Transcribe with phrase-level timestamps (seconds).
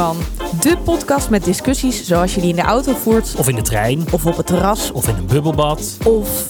[0.00, 0.16] van.
[0.60, 4.04] De podcast met discussies zoals je die in de auto voert, Of in de trein.
[4.12, 5.96] of op het terras, Of in een bubbelbad.
[6.04, 6.46] of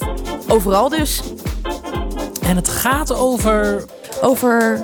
[0.47, 1.21] overal dus.
[2.41, 3.85] En het gaat over...
[4.21, 4.83] Over.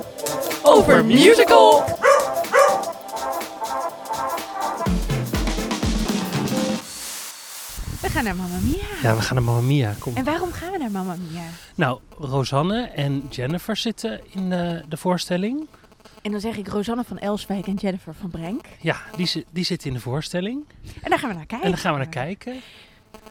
[0.62, 1.84] Over musical!
[8.00, 8.84] We gaan naar Mamma Mia.
[9.02, 9.94] Ja, we gaan naar Mamma Mia.
[9.98, 10.14] Kom.
[10.16, 11.42] En waarom gaan we naar Mamma Mia?
[11.74, 15.66] Nou, Rosanne en Jennifer zitten in eh, de voorstelling.
[16.22, 18.64] En dan zeg ik Rosanne van Elswijk en Jennifer van Brenk.
[18.80, 20.64] Ja, die, die zitten in de voorstelling.
[21.02, 21.66] En daar gaan we naar kijken.
[21.66, 22.60] En daar gaan we naar kijken.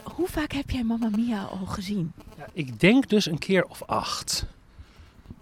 [0.02, 2.12] Hoe vaak heb jij Mamma Mia al gezien?
[2.36, 4.46] Ja, ik denk dus een keer of acht.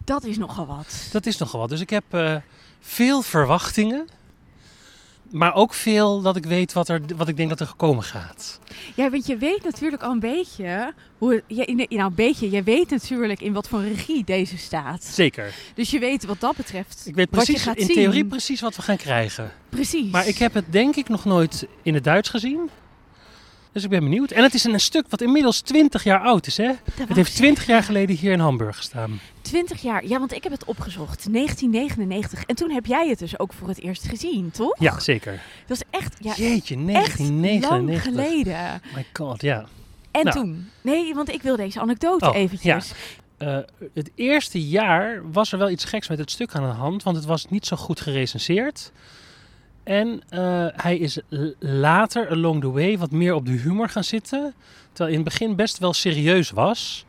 [0.04, 1.08] Dat is nogal wat.
[1.12, 1.68] Dat is nogal wat.
[1.68, 2.36] Dus ik heb eh,
[2.80, 4.08] veel verwachtingen.
[5.30, 8.60] Maar ook veel dat ik weet wat, er, wat ik denk dat er gekomen gaat.
[8.94, 12.50] Ja, want je weet natuurlijk al een beetje hoe ja, nou, een beetje.
[12.50, 15.04] Je weet natuurlijk in wat voor regie deze staat.
[15.04, 15.54] Zeker.
[15.74, 17.02] Dus je weet wat dat betreft.
[17.06, 17.94] Ik weet precies, in zien.
[17.94, 19.52] theorie precies wat we gaan krijgen.
[19.68, 20.10] Precies.
[20.10, 22.70] Maar ik heb het denk ik nog nooit in het Duits gezien.
[23.76, 24.30] Dus ik ben benieuwd.
[24.30, 26.66] En het is een stuk wat inmiddels 20 jaar oud is, hè?
[26.66, 27.34] Dat Het heeft zeggen.
[27.34, 29.20] 20 jaar geleden hier in Hamburg gestaan.
[29.42, 30.06] 20 jaar.
[30.06, 31.32] Ja, want ik heb het opgezocht.
[31.32, 32.44] 1999.
[32.44, 34.76] En toen heb jij het dus ook voor het eerst gezien, toch?
[34.78, 35.42] Ja, zeker.
[35.66, 38.02] Dat is echt, ja, Jeetje, echt lang 1999.
[38.02, 38.80] geleden.
[38.94, 39.64] My god, ja.
[40.10, 40.36] En Nou.
[40.36, 40.70] toen?
[40.80, 42.92] Nee, want ik wil deze anekdote Oh, eventjes.
[43.36, 43.58] Eh,
[43.94, 47.16] het eerste jaar was er wel iets geks met het stuk aan de hand, want
[47.16, 48.92] het was niet zo goed gerecenseerd.
[49.86, 51.18] En eh, hij is
[51.58, 54.54] later, along the way, wat meer op de humor gaan zitten.
[54.92, 57.06] Terwijl in het begin best wel serieus was.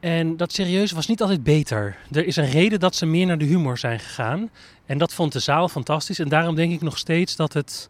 [0.00, 1.96] En dat serieus was niet altijd beter.
[2.12, 4.50] Er is een reden dat ze meer naar de humor zijn gegaan.
[4.86, 6.18] En dat vond de zaal fantastisch.
[6.18, 7.88] En daarom denk ik nog steeds dat het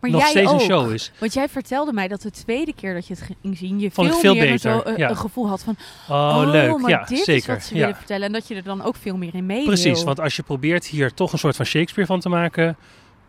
[0.00, 0.60] Maar nog jij steeds ook.
[0.60, 1.12] een show is.
[1.18, 4.08] Want jij vertelde mij dat de tweede keer dat je het ging zien, je Vond
[4.10, 5.10] veel, veel meer beter, Zo, eh, ja.
[5.10, 5.76] een gevoel had van,
[6.08, 6.78] Oh, leuk.
[6.78, 7.34] maar Ja, dit zeker.
[7.34, 7.80] is wat ze ja.
[7.80, 8.26] willen vertellen.
[8.26, 10.04] En dat je er dan ook veel meer in mee Precies, wil.
[10.04, 12.76] want als je probeert hier toch een soort van Shakespeare van te maken,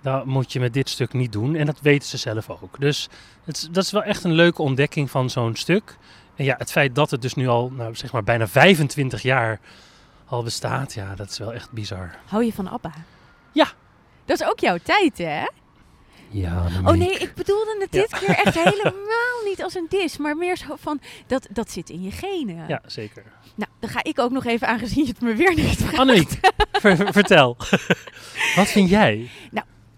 [0.01, 1.55] dan moet je met dit stuk niet doen.
[1.55, 2.79] En dat weten ze zelf ook.
[2.79, 3.09] Dus
[3.43, 5.97] het, dat is wel echt een leuke ontdekking van zo'n stuk.
[6.35, 9.59] En ja, het feit dat het dus nu al, nou, zeg maar, bijna 25 jaar
[10.25, 12.15] al bestaat, ja, dat is wel echt bizar.
[12.25, 12.91] Hou je van ABBA?
[13.51, 13.67] Ja.
[14.25, 15.43] Dat is ook jouw tijd, hè?
[16.31, 20.37] Ja, Oh nee, ik bedoelde het dit keer echt helemaal niet als een dis, maar
[20.37, 22.67] meer zo van, dat, dat zit in je genen.
[22.67, 23.23] Ja, zeker.
[23.55, 25.97] Nou, dan ga ik ook nog even, aangezien je het me weer niet vraagt.
[25.97, 26.29] Annemiek,
[26.71, 27.57] ver- ver- vertel.
[28.55, 29.29] Wat vind jij?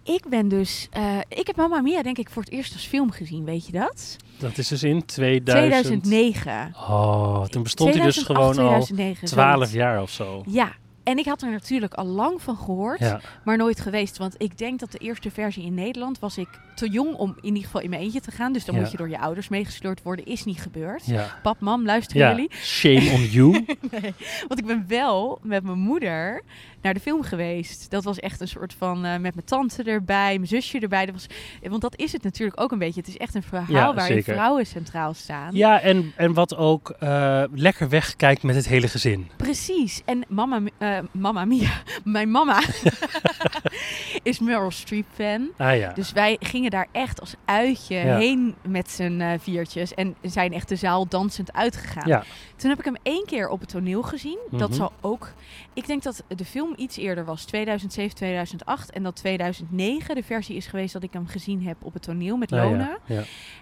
[0.03, 3.11] Ik ben dus, eh, ik heb Mamma Mia denk ik voor het eerst als film
[3.11, 4.15] gezien, weet je dat?
[4.37, 6.03] Dat is dus in 2000...
[6.03, 6.73] 2009.
[6.75, 8.25] Oh, toen bestond hij dus 2008,
[8.55, 9.73] gewoon al 2009, 12 zoiets.
[9.73, 10.43] jaar of zo.
[10.47, 10.71] Ja,
[11.03, 14.17] en ik had er natuurlijk al lang van gehoord, Ja, maar nooit geweest.
[14.17, 17.47] Want ik denk dat de eerste versie in Nederland was ik te jong om in
[17.47, 18.53] ieder geval in mijn eentje te gaan.
[18.53, 18.81] Dus dan Ja.
[18.81, 20.25] moet je door je ouders meegesleurd worden.
[20.25, 21.05] Is niet gebeurd.
[21.05, 21.39] ja.
[21.43, 22.51] Pap, mam, luisteren jullie?
[22.53, 23.51] shame on you.
[23.91, 24.13] Nee,
[24.47, 26.41] want ik ben wel met mijn moeder
[26.81, 27.89] naar de film geweest.
[27.89, 31.05] Dat was echt een soort van eh, met mijn tante erbij, mijn zusje erbij.
[31.05, 31.25] Dat was,
[31.69, 32.99] want dat is het natuurlijk ook een beetje.
[32.99, 35.55] Het is echt een verhaal Ja, waarin vrouwen centraal staan.
[35.55, 39.29] Ja, en, en wat ook eh, lekker wegkijkt met het hele gezin.
[39.37, 40.01] Precies.
[40.05, 41.71] En mama, eh, mama Mia,
[42.03, 42.61] mijn mama,
[44.23, 45.49] is Meryl Streep fan.
[45.57, 45.93] Ah ja.
[45.93, 48.17] Dus wij gingen daar echt als uitje Ja.
[48.17, 49.93] heen met z'n eh, viertjes.
[49.93, 52.07] En zijn echt de zaal dansend uitgegaan.
[52.07, 52.23] Ja.
[52.61, 54.37] Toen heb ik hem één keer op het toneel gezien.
[54.51, 54.77] Dat Mhm.
[54.77, 55.33] zal ook...
[55.73, 57.43] Ik denk dat de film iets eerder was.
[57.45, 58.91] 2007, 2008.
[58.91, 62.37] En dat 2009 de versie is geweest dat ik hem gezien heb op het toneel
[62.37, 62.97] met Ah, Lona.
[63.05, 63.15] ja.
[63.15, 63.21] Ja.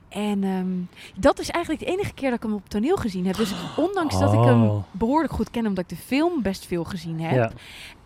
[0.09, 0.67] En ehm,
[1.15, 3.35] dat is eigenlijk de enige keer dat ik hem op het toneel gezien heb.
[3.35, 4.83] Dus ondanks dat ik hem Oh.
[4.91, 7.35] behoorlijk goed ken, omdat ik de film best veel gezien heb.
[7.35, 7.51] Ja.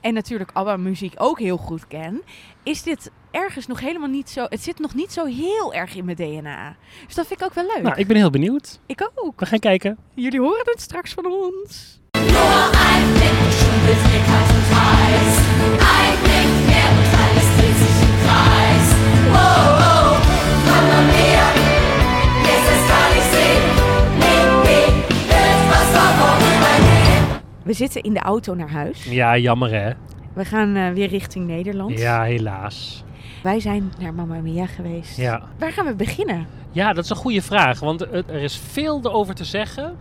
[0.03, 2.21] En natuurlijk ABBA-muziek ook heel goed ken.
[2.63, 4.45] Is dit ergens nog helemaal niet zo...
[4.49, 6.75] Het zit nog niet zo heel erg in mijn DNA.
[7.05, 7.81] Dus dat vind ik ook wel leuk.
[7.81, 8.79] Nou, ik ben heel benieuwd.
[8.85, 9.39] Ik ook.
[9.39, 9.97] We gaan kijken.
[10.13, 12.01] Jullie horen het straks van ons.
[27.63, 29.03] We zitten in de auto naar huis.
[29.03, 29.91] Ja, jammer hè.
[30.33, 31.99] We gaan eh, weer richting Nederland.
[31.99, 33.03] Ja, helaas.
[33.43, 35.17] Wij zijn naar Mamma Mia geweest.
[35.17, 35.43] Ja.
[35.59, 36.47] Waar gaan we beginnen?
[36.71, 37.79] ja, dat is een goede vraag.
[37.79, 39.97] Want er is veel erover te zeggen.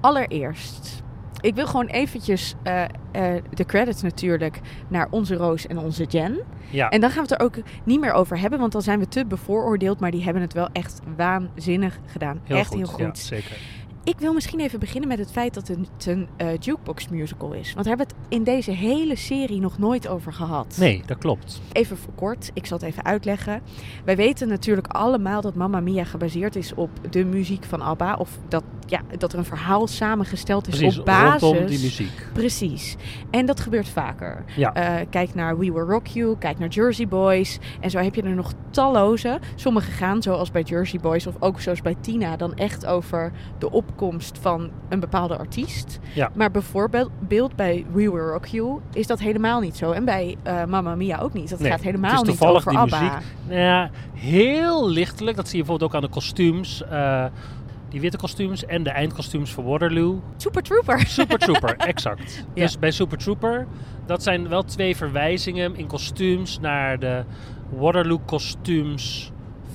[0.00, 1.02] Allereerst,
[1.40, 6.38] ik wil gewoon eventjes eh, eh, de credits natuurlijk naar onze Roos en onze Jen.
[6.70, 6.88] Ja.
[6.88, 9.08] En dan gaan we het er ook niet meer over hebben, want dan zijn we
[9.08, 10.00] te bevooroordeeld.
[10.00, 12.40] Maar die hebben het wel echt waanzinnig gedaan.
[12.44, 12.76] heel echt goed.
[12.76, 13.00] heel goed.
[13.00, 13.56] Ja, zeker.
[14.06, 17.72] Ik wil misschien even beginnen met het feit dat het een eh, jukebox musical is.
[17.72, 20.76] Want we hebben het in deze hele serie nog nooit over gehad.
[20.80, 21.60] Nee, dat klopt.
[21.72, 23.62] Even voor kort, ik zal het even uitleggen.
[24.04, 28.14] Wij weten natuurlijk allemaal dat Mamma Mia gebaseerd is op de muziek van ABBA.
[28.14, 31.50] Of dat ja, dat er een verhaal samengesteld is Precies, op basis.
[31.68, 32.26] die muziek.
[32.32, 32.96] Precies.
[33.30, 34.44] En dat gebeurt vaker.
[34.56, 34.74] Ja.
[34.74, 37.58] Eh, kijk naar We Will Rock You, kijk naar Jersey Boys.
[37.80, 39.38] En zo heb je er nog talloze.
[39.54, 43.70] Sommige gaan, zoals bij Jersey Boys of ook zoals bij Tina, dan echt over de
[43.70, 45.98] opkomst van een bepaalde artiest.
[46.14, 46.30] Ja.
[46.34, 49.90] Maar bijvoorbeeld beeld bij We Will Rock You is dat helemaal niet zo.
[49.92, 51.50] En bij eh Mamma Mia ook niet.
[51.50, 52.98] Dat Nee, gaat het helemaal niet toevallig over die ABBA.
[53.00, 53.18] muziek.
[53.48, 55.36] Nou ja, heel lichtelijk.
[55.36, 56.82] Dat zie je bijvoorbeeld ook aan de kostuums.
[56.90, 57.24] eh,
[57.88, 60.22] die witte kostuums en de eindkostuums voor Waterloo.
[60.36, 61.06] Super Trooper.
[61.06, 62.46] Super Trooper, exact.
[62.54, 62.62] Ja.
[62.62, 63.66] Dus bij Super Trooper,
[64.06, 67.24] dat zijn wel twee verwijzingen in kostuums naar de
[67.70, 69.32] Waterloo kostuums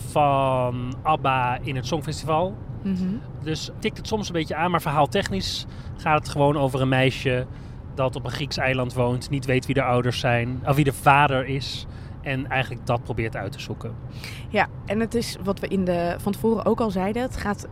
[0.10, 2.56] van ABBA in het Songfestival.
[2.84, 3.16] Mhm.
[3.44, 5.66] Dus tikt het soms een beetje aan, maar verhaaltechnisch
[5.98, 7.46] gaat het gewoon over een meisje
[7.96, 10.94] dat op een Grieks eiland woont, niet weet wie de ouders zijn, of wie de
[10.94, 11.86] vader is.
[12.22, 13.96] En eigenlijk dat probeert uit te zoeken.
[14.50, 17.22] Ja, en het is wat we in de, van tevoren ook al zeiden.
[17.22, 17.68] Het gaat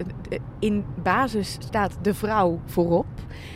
[0.59, 3.05] in basis staat de vrouw voorop.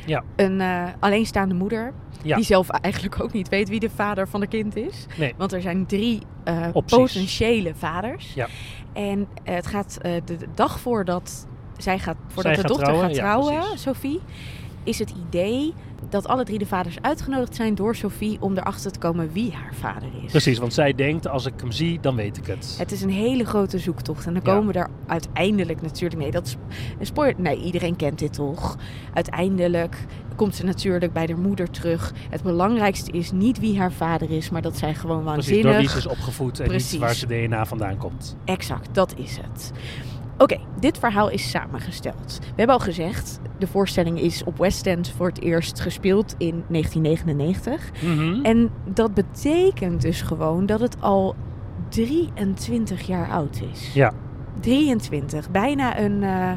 [0.05, 0.23] Ja.
[0.35, 1.93] Een eh, alleenstaande moeder.
[2.21, 2.35] Ja.
[2.35, 5.05] Die zelf eigenlijk ook niet weet wie de vader van de kind is.
[5.17, 5.33] Nee.
[5.37, 8.33] Want er zijn drie eh, potentiële vaders.
[8.33, 8.47] Ja.
[8.93, 11.47] En eh, het gaat de, dag voordat
[11.77, 13.79] zij gaat, voordat Zij de gaat dochter trouwen, gaat trouwen.
[13.79, 14.21] Sophie,
[14.83, 15.73] is het idee
[16.09, 19.73] dat alle drie de vaders uitgenodigd zijn door Sophie om erachter te komen wie haar
[19.75, 20.31] vader is.
[20.31, 22.75] Precies, want zij denkt als ik hem zie, dan weet ik het.
[22.77, 24.25] Het is een hele grote zoektocht.
[24.25, 24.51] En dan Ja.
[24.51, 26.21] komen we daar uiteindelijk natuurlijk...
[26.21, 26.55] Nee, dat is
[26.99, 27.41] een spoiler.
[27.41, 28.77] Nee, iedereen kent dit toch?
[29.13, 32.13] Uiteindelijk komt ze natuurlijk bij de moeder terug.
[32.29, 34.49] Het belangrijkste is niet wie haar vader is...
[34.49, 35.71] maar dat zij gewoon Precies, waanzinnig...
[35.71, 36.91] door wie ze is opgevoed en Precies.
[36.91, 38.35] niet waar ze DNA vandaan komt.
[38.45, 39.71] Exact, dat is het.
[40.37, 42.39] Oké, dit verhaal is samengesteld.
[42.39, 46.63] We hebben al gezegd, de voorstelling is op West End voor het eerst gespeeld in
[46.67, 47.91] 1999.
[48.01, 48.45] Mhm.
[48.45, 51.35] En dat betekent dus gewoon dat het al
[51.89, 53.93] 23 jaar oud is.
[53.93, 54.13] Ja,
[54.59, 56.51] 23, bijna een, eh,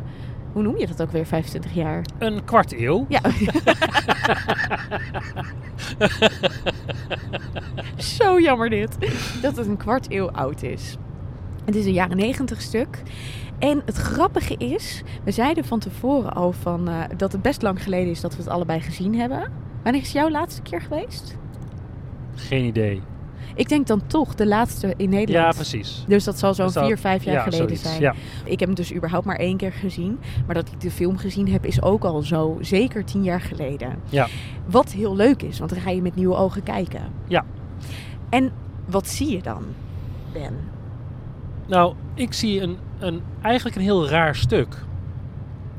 [0.53, 2.05] hoe noem je dat ook weer, 25 jaar?
[2.19, 3.07] een kwart eeuw.
[3.09, 3.21] Ja.
[7.97, 8.97] Zo jammer dit.
[9.43, 10.97] Dat het een kwart eeuw oud is.
[11.65, 13.03] Het is een jaren 90 stuk.
[13.59, 17.83] En het grappige is, we zeiden van tevoren al van, eh, dat het best lang
[17.83, 19.53] geleden is dat we het allebei gezien hebben.
[19.83, 21.37] Wanneer is jouw laatste keer geweest?
[22.35, 23.03] Geen idee.
[23.55, 25.47] Ik denk dan toch de laatste in Nederland.
[25.47, 26.05] Ja, precies.
[26.09, 28.01] Dus dat zal zo'n vier, vijf jaar ja, geleden zoiets, zijn.
[28.01, 28.15] Ja.
[28.45, 30.19] Ik heb hem dus überhaupt maar één keer gezien.
[30.47, 33.99] Maar dat ik de film gezien heb is ook al zo zeker tien jaar geleden.
[34.09, 34.29] Ja.
[34.67, 37.03] Wat heel leuk is, want dan ga je met nieuwe ogen kijken.
[37.29, 37.45] Ja.
[38.29, 38.53] En
[38.87, 39.63] wat zie je dan,
[40.33, 40.55] Ben?
[41.67, 44.85] Nou, ik zie een, een, eigenlijk een heel raar stuk.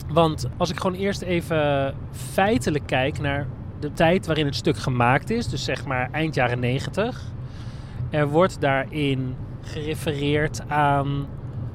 [0.07, 3.47] Want als ik gewoon eerst even feitelijk kijk naar
[3.79, 7.21] de tijd waarin het stuk gemaakt is, dus zeg maar eind jaren 90.
[8.09, 11.27] Er wordt daarin gerefereerd aan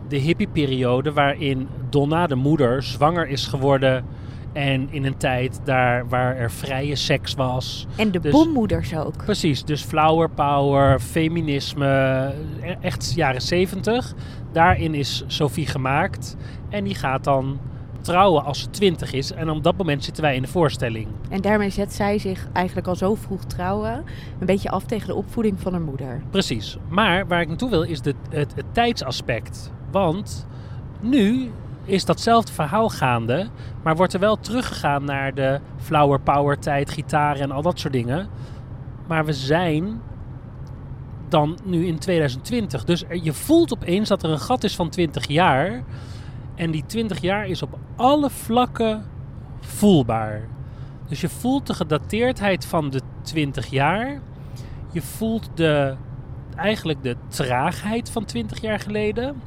[0.08, 4.04] de hippieperiode waarin Donna, de moeder, zwanger is geworden.
[4.52, 7.86] En in een tijd daar waar er vrije seks was.
[7.96, 9.16] En de Dus- bommoeders ook.
[9.16, 11.86] Precies, dus flower power, feminisme,
[12.62, 14.14] e- echt jaren 70.
[14.52, 16.36] Daarin is Sophie gemaakt
[16.68, 17.58] en die gaat dan
[18.00, 19.32] trouwen als ze 20 is.
[19.32, 21.06] En op dat moment zitten wij in de voorstelling.
[21.28, 24.04] En daarmee zet zij zich eigenlijk al zo vroeg trouwen.
[24.38, 26.22] Een beetje af tegen de opvoeding van haar moeder.
[26.30, 26.76] Precies.
[26.88, 29.72] Maar waar ik naartoe wil is de, het, het tijdsaspect.
[29.90, 30.46] Want
[31.00, 31.50] nu
[31.84, 33.48] is datzelfde verhaal gaande,
[33.82, 37.92] maar wordt er wel teruggegaan naar de flower power tijd, gitaren en al dat soort
[37.92, 38.28] dingen.
[39.06, 40.00] Maar we zijn
[41.28, 42.84] dan nu in 2020.
[42.84, 45.82] Dus je voelt opeens dat er een gat is van 20 jaar.
[46.54, 49.04] En die 20 jaar is op alle vlakken
[49.60, 50.48] voelbaar.
[51.08, 54.20] Dus je voelt de gedateerdheid van de 20 jaar.
[54.92, 55.94] Je voelt de,
[56.56, 59.42] eigenlijk de traagheid van 20 jaar geleden.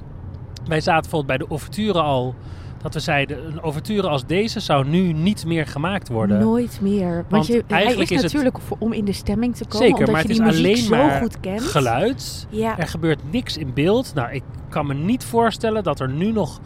[0.67, 2.35] Wij zaten bijvoorbeeld bij de ouverture al.
[2.81, 6.39] Dat we zeiden, een ouverture als deze zou nu niet meer gemaakt worden.
[6.39, 7.13] Nooit meer.
[7.13, 9.87] Want, Want je, hij eigenlijk is, natuurlijk om in de stemming te komen.
[9.87, 11.61] Zeker, omdat maar je het die is alleen zo maar goed kent.
[11.61, 12.47] Geluid.
[12.49, 12.77] Ja.
[12.77, 14.11] Er gebeurt niks in beeld.
[14.13, 16.59] Nou, ik kan me niet voorstellen dat er nu nog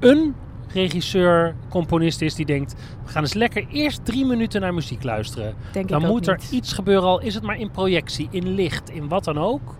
[0.00, 0.34] een
[0.72, 2.74] regisseur, componist is die denkt...
[3.04, 5.54] we gaan eens lekker eerst drie minuten naar muziek luisteren.
[5.72, 6.50] Denk Dan moet er niet.
[6.50, 9.74] iets gebeuren, al is het maar in projectie, in licht, in wat dan ook.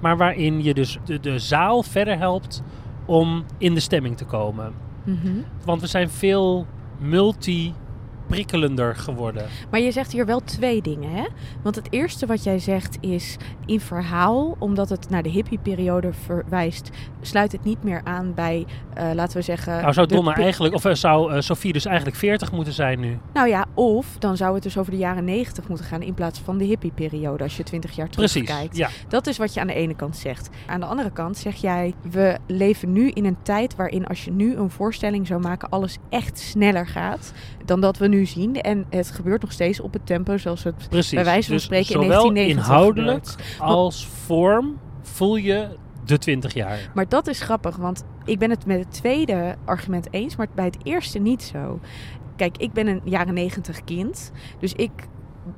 [0.00, 2.62] Maar waarin je dus de, de zaal verder helpt
[3.08, 4.72] om in de stemming te komen.
[5.04, 5.32] Mhm.
[5.64, 6.66] Want we zijn veel
[6.98, 9.46] multi-prikkelender geworden.
[9.70, 11.24] Maar je zegt hier wel twee dingen, hè?
[11.62, 13.36] Want het eerste wat jij zegt is
[13.66, 19.10] in verhaal, omdat het naar de hippieperiode verwijst, sluit het niet meer aan bij, eh,
[19.14, 19.80] laten we zeggen.
[19.80, 23.18] Nou zou Donna eigenlijk, of eh, zou eh, Sophie dus eigenlijk 40 moeten zijn nu?
[23.32, 26.38] Nou ja, Of dan zou het dus over de jaren 90 moeten gaan in plaats
[26.40, 28.76] van de hippieperiode als je 20 jaar Precies, terugkijkt.
[28.76, 28.88] ja.
[29.08, 30.48] Dat is wat je aan de ene kant zegt.
[30.66, 34.30] Aan de andere kant zeg jij, we leven nu in een tijd waarin als je
[34.30, 37.32] nu een voorstelling zou maken, alles echt sneller gaat
[37.64, 38.60] dan dat we nu zien.
[38.60, 41.14] En het gebeurt nog steeds op het tempo zoals het Precies.
[41.14, 43.60] bij wijze van Dus spreken in zowel 1990 inhoudelijk gebeurt.
[43.60, 45.68] als vorm voel je
[46.04, 46.90] de 20 jaar.
[46.94, 50.64] Maar dat is grappig, want ik ben het met het tweede argument eens, maar bij
[50.64, 51.80] het eerste niet zo.
[52.38, 54.90] Kijk, ik ben een jaren negentig kind, dus ik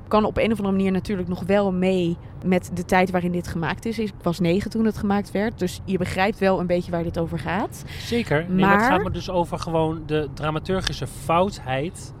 [0.07, 3.47] kan op een of andere manier natuurlijk nog wel mee met de tijd waarin dit
[3.47, 3.99] gemaakt is.
[3.99, 7.19] Ik was negen toen het gemaakt werd, dus je begrijpt wel een beetje waar dit
[7.19, 7.83] over gaat.
[7.99, 8.45] Zeker.
[8.49, 12.13] Nee, maar het gaat me dus over gewoon de dramaturgische foutheid.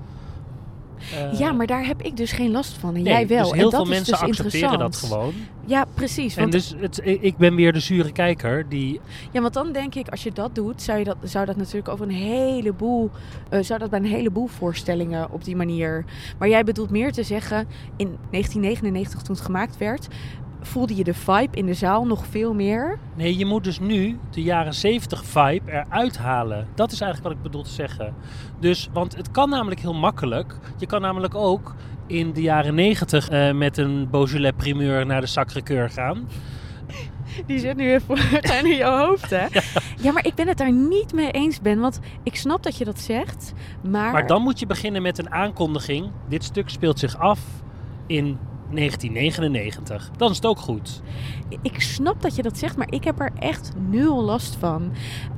[1.13, 3.43] Eh, ja, maar daar heb ik dus geen last van en nee, jij wel.
[3.43, 5.13] Dus heel en dat veel is mensen dus accepteren dat interessant.
[5.13, 5.33] gewoon.
[5.65, 6.35] Ja, precies.
[6.35, 8.99] En Want, dus het, ik ben weer de zure kijker die
[9.31, 11.87] ja, want dan denk ik, als je dat doet, zou, je dat, zou dat natuurlijk
[11.87, 13.09] over een heleboel,
[13.49, 16.05] eh, zou dat bij een heleboel voorstellingen op die manier.
[16.37, 20.07] Maar jij bedoelt meer te zeggen, in 1999 toen het gemaakt werd,
[20.61, 22.99] voelde je de vibe in de zaal nog veel meer.
[23.15, 26.67] Nee, je moet dus nu de jaren 70 vibe eruit halen.
[26.75, 28.15] Dat is eigenlijk wat ik bedoel te zeggen.
[28.59, 30.57] Dus, want het kan namelijk heel makkelijk.
[30.77, 31.75] Je kan namelijk ook
[32.07, 36.27] in de jaren 90 eh, met een Beaujolais primeur naar de Sacré-Cœur gaan.
[37.45, 39.45] Die zit nu even voortaan in jouw hoofd, hè?
[40.01, 40.11] Ja.
[40.11, 41.79] maar ik ben het daar niet mee eens, Ben.
[41.79, 43.53] Want ik snap dat je dat zegt,
[43.89, 44.11] maar...
[44.11, 46.11] Maar dan moet je beginnen met een aankondiging.
[46.27, 47.39] Dit stuk speelt zich af
[48.07, 48.37] in
[48.75, 50.11] 1999.
[50.17, 51.01] Dan is het ook goed.
[51.61, 54.91] Ik snap dat je dat zegt, maar ik heb er echt nul last van.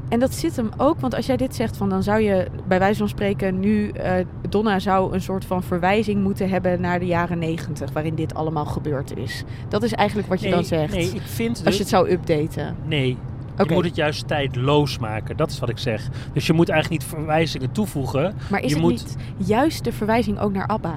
[0.10, 2.80] En dat zit hem ook, want als jij dit zegt, van dan zou je bij
[2.80, 4.14] wijze van spreken nu, eh,
[4.50, 8.66] Donna zou een soort van verwijzing moeten hebben naar de jaren negentig, waarin dit allemaal
[8.66, 9.44] gebeurd is.
[9.70, 10.94] Dat is eigenlijk wat je nee, dan zegt.
[10.94, 12.76] Nee, ik vind Als je het zou updaten.
[12.86, 13.18] Nee.
[13.54, 13.64] Oké.
[13.64, 15.38] Je moet het juist tijdloos maken.
[15.38, 16.10] Dat is wat ik zeg.
[16.34, 18.36] Dus je moet eigenlijk niet verwijzingen toevoegen.
[18.50, 20.96] Maar is je het moet- niet juist de verwijzing ook naar ABBA?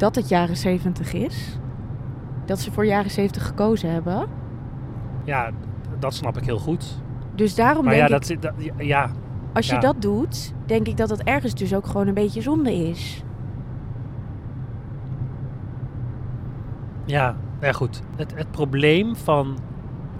[0.00, 1.58] Dat het jaren zeventig is?
[2.44, 4.28] Dat ze voor jaren zeventig gekozen hebben?
[5.24, 5.50] Ja,
[5.98, 7.00] dat snap ik heel goed.
[7.34, 8.54] Dus daarom Maar denk ja, ik, dat, zit- dat,
[8.86, 9.10] ja,
[9.52, 9.80] als je ja.
[9.80, 13.22] dat doet, denk ik dat dat ergens dus ook gewoon een beetje zonde is.
[17.04, 18.02] ja, ja, goed.
[18.16, 19.58] Het, het probleem van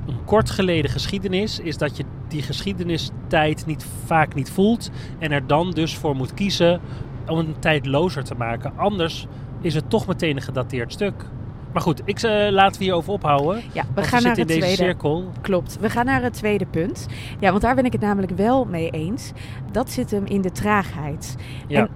[0.06, 4.90] een kort geleden geschiedenis is dat je die geschiedenistijd niet, vaak niet voelt.
[5.18, 6.80] En er dan dus voor moet kiezen
[7.26, 8.72] om een tijdlozer te maken.
[8.76, 9.26] Anders
[9.60, 11.24] is het toch meteen een gedateerd stuk.
[11.72, 13.62] Maar goed, ik uh, laten we hierover ophouden.
[13.72, 14.76] Ja, we gaan we naar het in tweede.
[14.76, 15.30] cirkel.
[15.40, 15.78] Klopt.
[15.80, 17.06] We gaan naar het tweede punt.
[17.40, 19.32] Ja, want daar ben ik het namelijk wel mee eens.
[19.72, 21.36] Dat zit hem in de traagheid.
[21.66, 21.80] Ja.
[21.80, 21.88] En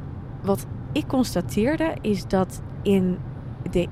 [0.43, 3.19] wat ik constateerde is dat in
[3.71, 3.89] de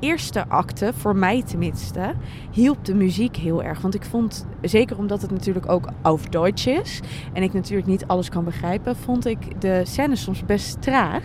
[0.00, 2.14] eerste acte, voor mij tenminste,
[2.50, 3.80] hielp de muziek heel erg.
[3.80, 7.00] Want ik vond, zeker omdat het natuurlijk ook auf Deutsch is
[7.32, 11.22] en ik natuurlijk niet alles kan begrijpen, vond ik de scène soms best traag.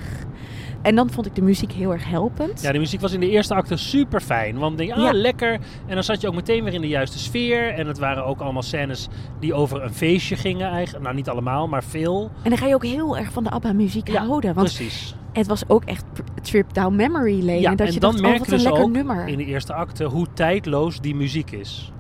[0.82, 2.62] En dan vond ik de muziek heel erg helpend.
[2.62, 4.52] Ja, de muziek was in de eerste acte super fijn.
[4.58, 5.20] Want dan denk je, ah, Ja.
[5.20, 5.52] lekker.
[5.86, 7.74] En dan zat je ook meteen weer in de juiste sfeer.
[7.74, 9.08] En het waren ook allemaal scènes
[9.40, 11.04] die over een feestje gingen eigenlijk.
[11.04, 12.32] Nou, niet allemaal, maar veel.
[12.44, 14.54] En dan ga je ook heel erg van de ABBA-muziek Ja, houden.
[14.54, 15.16] Want Precies.
[15.34, 16.06] het was ook echt
[16.42, 17.60] trip down memory lane.
[17.60, 18.92] Ja, en dat en je dan dacht, merk oh, wat je een dus lekker ook
[18.92, 19.28] nummer.
[19.28, 21.92] in de eerste acte hoe tijdloos die muziek is.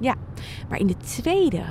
[0.70, 1.62] Maar in de tweede,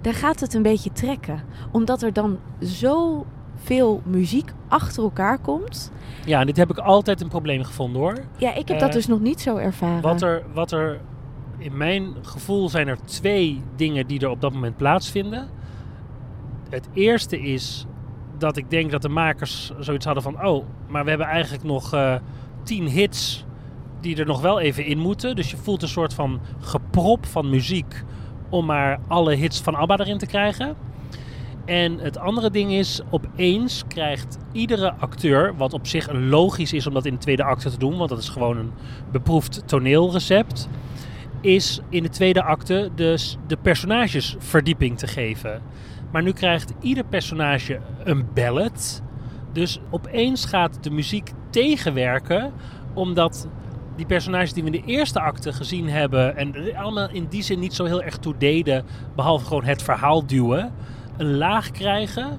[0.00, 1.42] daar gaat het een beetje trekken.
[1.72, 3.26] Omdat er dan zo
[3.66, 5.92] veel muziek achter elkaar komt.
[6.24, 8.18] Ja, en dit heb ik altijd een probleem gevonden hoor.
[8.36, 10.00] Ja, ik heb Eh, dat dus nog niet zo ervaren.
[10.02, 11.00] Wat er, wat er,
[11.58, 15.48] in mijn gevoel zijn er twee dingen die er op dat moment plaatsvinden.
[16.70, 17.86] Het eerste is
[18.38, 20.44] dat ik denk dat de makers zoiets hadden van...
[20.46, 22.14] Oh, maar we hebben eigenlijk nog eh,
[22.62, 23.44] tien hits
[24.00, 25.36] die er nog wel even in moeten.
[25.36, 28.04] Dus je voelt een soort van geprop van muziek
[28.48, 30.76] om maar alle hits van ABBA erin te krijgen.
[31.66, 36.94] En het andere ding is, opeens krijgt iedere acteur, wat op zich logisch is om
[36.94, 38.72] dat in de tweede acte te doen, want dat is gewoon een
[39.12, 40.68] beproefd toneelrecept,
[41.40, 45.62] is in de tweede acte de, de personages verdieping te geven.
[46.12, 49.02] Maar nu krijgt ieder personage een ballad.
[49.52, 52.52] Dus opeens gaat de muziek tegenwerken,
[52.94, 53.48] omdat
[53.96, 57.58] die personages die we in de eerste acte gezien hebben en allemaal in die zin
[57.58, 58.84] niet zo heel erg toe deden,
[59.16, 60.72] behalve gewoon het verhaal duwen,
[61.16, 62.38] een laag krijgen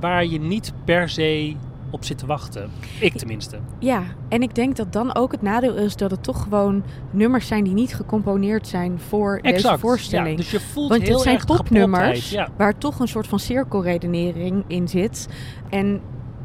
[0.00, 1.54] waar je niet per se
[1.90, 2.70] op zit te wachten.
[3.00, 3.58] Ik tenminste.
[3.78, 7.46] Ja, en ik denk dat dan ook het nadeel is dat het toch gewoon nummers
[7.46, 9.80] zijn die niet gecomponeerd zijn voor deze Exact.
[9.80, 10.30] voorstelling.
[10.30, 12.48] Ja, dus je voelt Want heel het zijn popnummers Ja.
[12.56, 15.28] waar toch een soort van cirkelredenering in zit.
[15.68, 16.00] En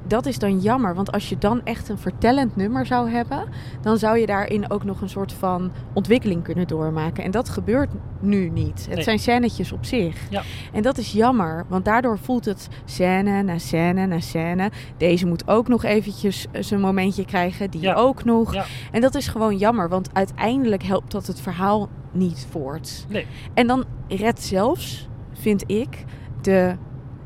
[0.07, 3.43] dat is dan jammer, want als je dan echt een vertellend nummer zou hebben,
[3.81, 7.23] dan zou je daarin ook nog een soort van ontwikkeling kunnen doormaken.
[7.23, 8.85] En dat gebeurt nu niet.
[8.85, 9.03] Het Nee.
[9.03, 10.17] zijn scènetjes op zich.
[10.29, 10.41] Ja.
[10.73, 14.69] En dat is jammer, want daardoor voelt het scène na scène na scène.
[14.97, 17.93] Deze moet ook nog eventjes eh, zijn momentje krijgen, die Ja.
[17.93, 18.53] ook nog.
[18.53, 18.65] Ja.
[18.91, 23.05] En dat is gewoon jammer, want uiteindelijk helpt dat het verhaal niet voort.
[23.09, 23.25] Nee.
[23.53, 26.03] En dan redt zelfs, vind ik,
[26.41, 26.75] de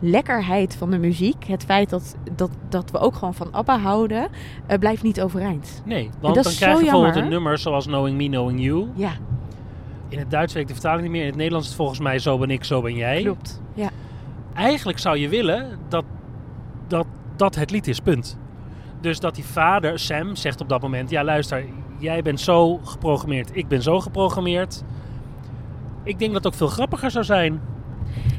[0.01, 4.27] lekkerheid van de muziek, het feit dat, dat, dat we ook gewoon van ABBA houden,
[4.67, 5.81] eh, blijft niet overeind.
[5.86, 7.24] Nee, want dan krijg je bijvoorbeeld jammer.
[7.24, 8.88] een nummer zoals Knowing Me, Knowing You.
[8.96, 9.12] Ja,
[10.10, 11.22] In het Duits weet ik de vertaling niet meer.
[11.22, 13.22] In het Nederlands is het volgens mij Zo ben ik, zo ben jij.
[13.22, 13.62] klopt.
[13.74, 13.89] Ja.
[14.53, 16.03] Eigenlijk zou je willen dat,
[16.88, 17.05] dat
[17.36, 18.38] dat het lied is, punt.
[19.00, 21.10] Dus dat die vader, Sam, zegt op dat moment...
[21.10, 21.65] Ja, luister,
[21.98, 24.84] jij bent zo geprogrammeerd, ik ben zo geprogrammeerd.
[26.03, 27.62] Ik denk dat het ook veel grappiger zou zijn...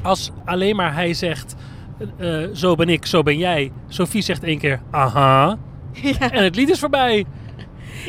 [0.03, 1.55] als alleen maar hij zegt...
[2.17, 3.71] eh, eh, zo ben ik, zo ben jij.
[3.87, 5.57] Sophie zegt één keer, aha.
[6.01, 6.31] Ja.
[6.31, 7.25] En het lied is voorbij.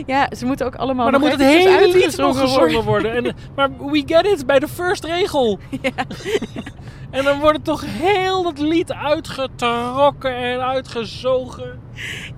[0.06, 3.12] ja, ze moeten ook allemaal Maar dan moet het hele lied nog gezongen worden.
[3.12, 5.58] En, maar we get it bij de first regel.
[7.14, 11.80] En dan wordt het toch heel dat lied uitgetrokken en uitgezogen.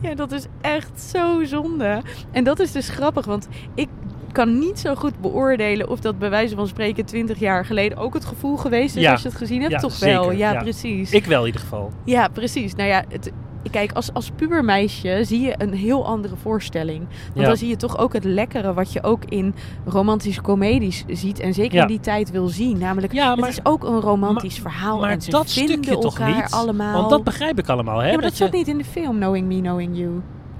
[0.01, 2.03] Ja, dat is echt zo zonde.
[2.33, 3.89] En dat is dus grappig, want ik
[4.37, 8.15] kan niet zo goed beoordelen of dat bij wijze van spreken 20 jaar geleden ook
[8.15, 9.13] het gevoel geweest is Ja.
[9.13, 9.73] als je het gezien hebt.
[9.73, 10.61] Ja, Toch wel, ja, ja.
[10.63, 11.11] precies.
[11.13, 11.91] Ik wel in ieder geval.
[12.05, 12.75] Ja, precies.
[12.75, 13.33] Nou ja, het,
[13.71, 16.99] kijk, als, als pubermeisje zie je een heel andere voorstelling.
[16.99, 17.45] Want Ja.
[17.47, 21.41] dan zie je toch ook het lekkere wat je ook in romantische comedies ziet.
[21.41, 21.83] En zeker Ja.
[21.83, 22.79] in die tijd wil zien.
[22.79, 25.01] Namelijk, Ja, maar, het is ook een romantisch verhaal.
[25.01, 26.51] maar en ze dat vinden stukje toch elkaar niet?
[26.51, 26.97] allemaal.
[26.99, 27.99] want dat begrijp ik allemaal.
[27.99, 28.07] Hè?
[28.07, 30.11] ja, maar dat, je- zat niet in de film Knowing Me, Knowing You.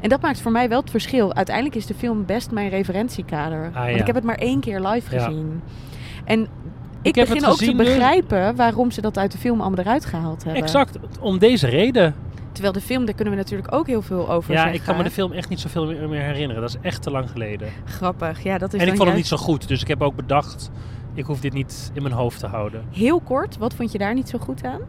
[0.01, 1.35] En dat maakt voor mij wel het verschil.
[1.35, 3.67] Uiteindelijk is de film best mijn referentiekader.
[3.67, 3.97] Ah, Want ja.
[3.97, 5.25] ik heb het maar één keer live Ja.
[5.25, 5.63] gezien.
[6.25, 6.47] En
[7.03, 10.45] ik, begin het ook te begrijpen waarom ze dat uit de film allemaal eruit gehaald
[10.45, 10.63] hebben.
[10.63, 12.15] Exact, om deze reden.
[12.53, 14.79] Terwijl de film, daar kunnen we natuurlijk ook heel veel over Ja, zeggen.
[14.79, 16.61] ik kan me de film echt niet zoveel meer herinneren.
[16.63, 17.69] Dat is echt te lang geleden.
[17.85, 19.69] Grappig, ja, dat is En ik vond hem niet zo goed.
[19.69, 20.71] Dus ik heb ook bedacht,
[21.15, 22.85] ik hoef dit niet in mijn hoofd te houden.
[22.93, 24.81] Heel kort, wat vond je daar niet zo goed aan?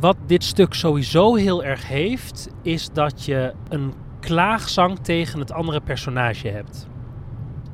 [0.00, 5.80] Wat dit stuk sowieso heel erg heeft, is dat je een klaagzang tegen het andere
[5.80, 6.88] personage hebt.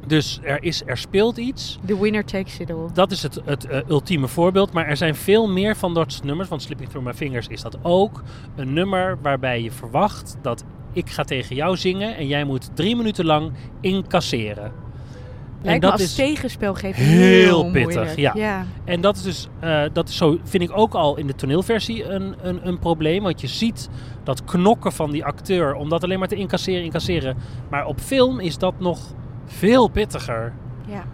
[0.06, 1.78] Dus er, is, er speelt iets.
[1.86, 2.88] The winner takes it all.
[2.92, 4.72] Dat is het, het eh, ultieme voorbeeld.
[4.72, 6.48] Maar er zijn veel meer van dat soort nummers.
[6.48, 8.22] Want Slipping Through My Fingers is dat ook.
[8.56, 12.16] Een nummer waarbij je verwacht dat ik ga tegen jou zingen.
[12.16, 14.83] En jij moet drie minuten lang incasseren.
[15.64, 18.66] Lijkt en me dat als is tegenspelgever heel heel pittig, ja.
[18.84, 22.04] En dat is dus, eh, dat is zo, vind ik ook al in de toneelversie
[22.04, 23.22] een, een, een probleem.
[23.22, 23.88] Want je ziet
[24.22, 27.36] dat knokken van die acteur, om dat alleen maar te incasseren, incasseren.
[27.70, 28.98] Maar op film is dat nog
[29.46, 30.52] veel pittiger.
[30.86, 31.04] Ja.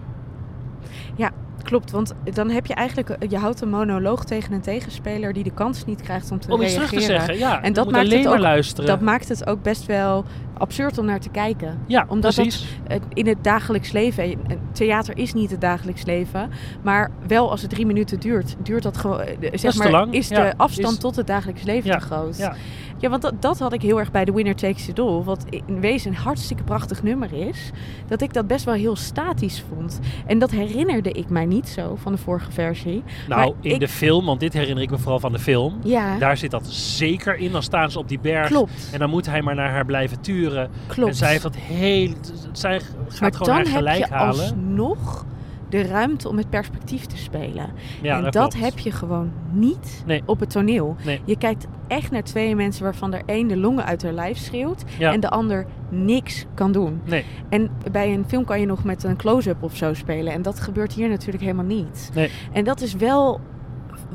[1.16, 1.30] ja,
[1.62, 1.90] klopt.
[1.90, 5.84] Want dan heb je eigenlijk, je houdt een monoloog tegen een tegenspeler die de kans
[5.84, 6.98] niet krijgt om te Om iets reageren.
[7.02, 7.62] terug te zeggen, ja.
[7.62, 8.86] En dat maakt het maar ook- luisteren.
[8.90, 10.24] Dat maakt het ook best wel
[10.58, 11.78] absurd om naar te kijken.
[11.86, 12.78] ja, omdat dat- precies.
[12.86, 14.36] Eh, In het dagelijks leven, eh,
[14.72, 16.50] theater is niet het dagelijks leven,
[16.82, 19.90] maar wel als het drie minuten duurt, duurt dat gewoon, eh, zeg is te maar,
[19.90, 20.44] lang, is ja.
[20.44, 22.36] de afstand Is- tot het dagelijks leven Ja, te groot.
[22.36, 22.54] ja.
[23.00, 25.22] Ja, want dat, dat had ik heel erg bij The Winner Takes It All.
[25.22, 27.70] Wat in wezen een hartstikke prachtig nummer is.
[28.08, 30.00] Dat ik dat best wel heel statisch vond.
[30.26, 33.02] En dat herinnerde ik mij niet zo van de vorige versie.
[33.28, 35.78] Nou, maar in ik- de film, want dit herinner ik me vooral van de film.
[35.84, 37.52] Ja, Daar zit dat zeker in.
[37.52, 38.48] Dan staan ze op die berg.
[38.48, 38.88] klopt.
[38.92, 40.70] En dan moet hij maar naar haar blijven turen.
[40.86, 41.08] klopt.
[41.10, 42.12] En zij heeft dat heel...
[42.52, 44.40] Zij gaat maar gewoon dan haar heb gelijk je halen.
[44.40, 45.24] alsnog
[45.70, 47.70] de ruimte om het perspectief te spelen.
[48.02, 50.22] Ja, en dat, heb je gewoon niet Nee.
[50.26, 50.96] op het toneel.
[51.04, 51.20] Nee.
[51.24, 54.84] Je kijkt echt naar twee mensen waarvan er één de longen uit haar lijf schreeuwt
[54.98, 55.12] Ja.
[55.12, 57.00] en de ander niks kan doen.
[57.04, 57.24] Nee.
[57.48, 60.32] En bij een film kan je nog met een close-up of zo spelen.
[60.32, 62.10] En dat gebeurt hier natuurlijk helemaal niet.
[62.14, 62.30] Nee.
[62.52, 63.40] En dat is wel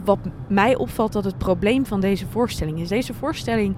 [0.03, 2.87] wat mij opvalt dat het probleem van deze voorstelling is.
[2.87, 3.75] Deze voorstelling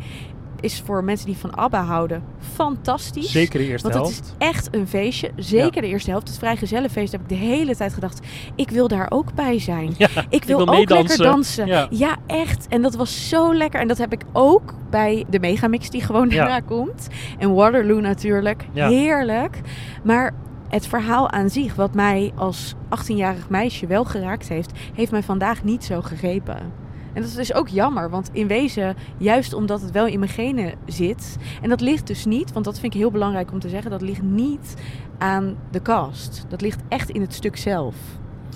[0.62, 2.24] is voor mensen die van ABBA houden
[2.56, 3.32] fantastisch.
[3.32, 4.36] Zeker de eerste Want het helft.
[4.39, 5.32] is echt een feestje.
[5.36, 6.28] Zeker de eerste helft.
[6.28, 8.20] Het vrijgezellenfeest heb ik de hele tijd gedacht.
[8.56, 9.93] Ik wil daar ook bij zijn.
[9.98, 11.67] Ja, Ik wil, wil ook lekker dansen.
[11.67, 11.88] Ja.
[11.89, 12.15] Ja.
[12.28, 12.67] echt.
[12.67, 13.80] En dat was zo lekker.
[13.80, 17.08] En dat heb ik ook bij de megamix die gewoon daarna komt.
[17.39, 18.65] En Waterloo natuurlijk.
[18.74, 19.62] Heerlijk.
[20.04, 20.34] Maar
[20.70, 25.63] het verhaal aan zich, wat mij als 18-jarig meisje wel geraakt heeft, heeft mij vandaag
[25.63, 26.86] niet zo gegrepen.
[27.17, 30.73] En dat is ook jammer, want in wezen, juist omdat het wel in mijn genen
[30.86, 33.91] zit, en dat ligt dus niet, want dat vind ik heel belangrijk om te zeggen,
[33.91, 34.75] dat ligt niet
[35.17, 36.45] aan de cast.
[36.49, 37.95] Dat ligt echt in het stuk zelf.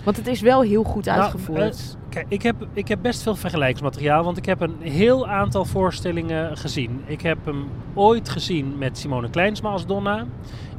[0.04, 1.98] Want het is wel heel goed Nou, uitgevoerd.
[2.10, 6.58] Kijk, ik heb, ik heb best veel vergelijksmateriaal, want ik heb een heel aantal voorstellingen
[6.58, 7.02] gezien.
[7.06, 10.26] Ik heb hem ooit gezien met Simone Kleinsma als Donna.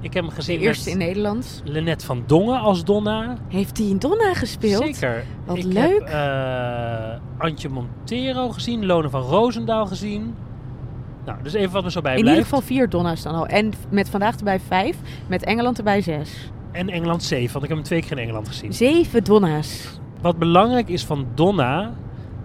[0.00, 1.62] Ik heb hem de gezien eerste met in Nederland.
[1.64, 3.36] Lennet van Dongen als Donna.
[3.48, 4.82] Heeft hij in Donna gespeeld?
[4.82, 5.24] Zeker.
[5.44, 5.98] Wat ik leuk.
[5.98, 10.34] heb eh, Antje Montero gezien, Lone van Roosendaal gezien.
[11.24, 12.28] Nou, dus even wat me zo In bijblijft.
[12.38, 13.46] ieder geval vier Donna's dan al.
[13.46, 14.96] En met vandaag erbij vijf.
[15.26, 16.50] Met Engeland erbij zes.
[16.72, 18.72] En Engeland 7, want ik heb hem twee keer in Engeland gezien.
[18.72, 20.00] Zeven Donna's.
[20.20, 21.94] Wat belangrijk is van Donna,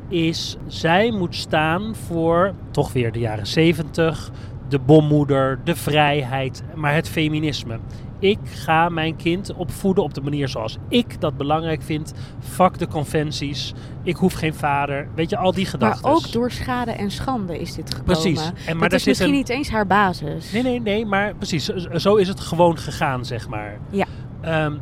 [0.10, 4.32] is zij moet staan voor toch weer de jaren 70,
[4.70, 7.80] de bommoeder, de vrijheid, maar het feminisme.
[8.20, 12.14] Ik ga mijn kind opvoeden op de manier zoals ik dat belangrijk vind.
[12.40, 13.74] Fuck de conventies.
[14.04, 15.08] Ik hoef geen vader.
[15.16, 16.02] Weet je, al die gedachten.
[16.02, 18.22] Maar ook door schade en schande is dit gekomen.
[18.22, 18.52] Precies.
[18.66, 19.36] En, maar daar is misschien een...
[19.36, 20.52] niet eens haar basis.
[20.52, 21.66] Nee, nee, nee, maar precies.
[21.66, 23.80] Zo, zo is het gewoon gegaan, zeg maar.
[23.90, 24.06] Ja.
[24.42, 24.74] Ehm,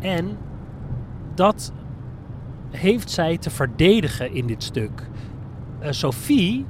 [0.00, 0.36] en
[1.34, 1.72] dat
[2.70, 5.08] heeft zij te verdedigen in dit stuk.
[5.78, 6.66] Eh, Sophie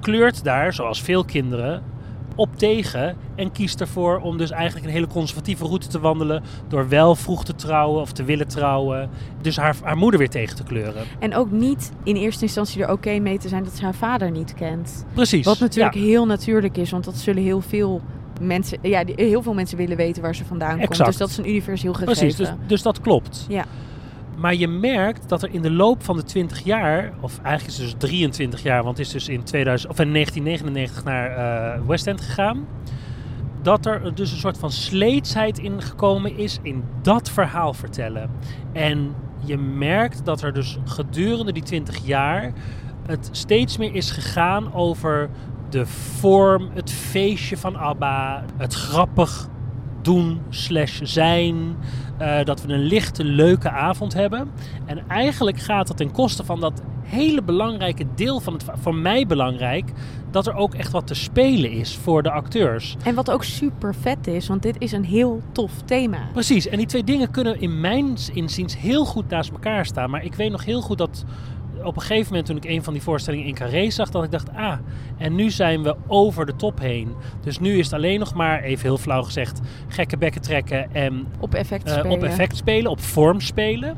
[0.00, 1.82] kleurt daar, zoals veel kinderen,
[2.36, 6.88] op tegen en kiest ervoor om dus eigenlijk een hele conservatieve route te wandelen door
[6.88, 9.10] wel vroeg te trouwen of te willen trouwen.
[9.40, 11.04] Dus haar, haar moeder weer tegen te kleuren.
[11.18, 14.30] En ook niet in eerste instantie er oké mee te zijn dat ze haar vader
[14.30, 15.04] niet kent.
[15.14, 15.44] Precies.
[15.44, 18.00] Wat natuurlijk Ja, heel natuurlijk is, want dat zullen heel veel
[18.40, 20.90] mensen, ja, heel veel mensen willen weten waar ze vandaan komt.
[20.90, 21.08] Exact.
[21.08, 22.14] Dus dat is een universeel gegeven.
[22.14, 23.46] precies, dus, dus dat klopt.
[23.48, 23.64] Ja.
[24.36, 27.90] Maar je merkt dat er in de loop van de 20 jaar, of eigenlijk is
[27.90, 31.86] het dus 23 jaar, want het is dus in, 2000, of in 1999 naar eh,
[31.86, 32.66] West End gegaan.
[33.62, 38.30] Dat er dus een soort van sleetsheid in gekomen is in dat verhaal vertellen.
[38.72, 42.52] En je merkt dat er dus gedurende die 20 jaar
[43.06, 45.28] het steeds meer is gegaan over
[45.70, 49.48] de vorm, het feestje van ABBA, het grappig
[50.06, 51.76] doen slash zijn.
[52.18, 54.50] eh, dat we een lichte, leuke avond hebben.
[54.84, 58.64] En eigenlijk gaat het ten koste van dat hele belangrijke deel van het...
[58.74, 59.92] Voor mij belangrijk,
[60.30, 62.96] dat er ook echt wat te spelen is voor de acteurs.
[63.04, 66.18] En wat ook super vet is, want dit is een heel tof thema.
[66.32, 70.10] Precies, en die twee dingen kunnen in mijn inziens heel goed naast elkaar staan.
[70.10, 71.24] Maar ik weet nog heel goed dat
[71.82, 74.30] op een gegeven moment toen ik een van die voorstellingen in Carré zag, dat ik
[74.30, 74.78] dacht, ah,
[75.16, 77.14] en nu zijn we over de top heen.
[77.40, 81.26] Dus nu is het alleen nog maar, even heel flauw gezegd, gekke bekken trekken en
[81.40, 82.10] Op effect eh, spelen.
[82.10, 83.96] op effect spelen, op vorm spelen.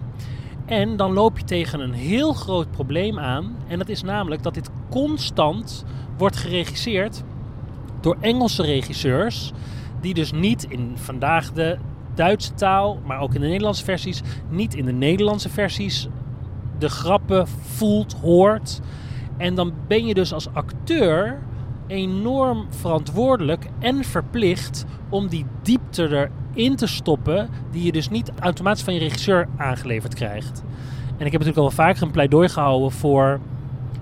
[0.67, 3.57] En dan loop je tegen een heel groot probleem aan.
[3.69, 5.85] En dat is namelijk dat dit constant
[6.17, 7.23] wordt geregisseerd
[8.01, 9.53] door Engelse regisseurs.
[10.01, 11.79] Die dus niet in vandaag de
[12.15, 16.09] Duitse taal, maar ook in de Nederlandse versies, niet in de Nederlandse versies
[16.79, 18.81] de grappen voelt, hoort.
[19.37, 21.39] En dan ben je dus als acteur
[21.87, 28.83] enorm verantwoordelijk en verplicht om die diepte erin te stoppen, die je dus niet automatisch
[28.83, 30.63] van je regisseur aangeleverd krijgt.
[31.19, 33.41] En ik heb natuurlijk al wel vaker een pleidooi gehouden voor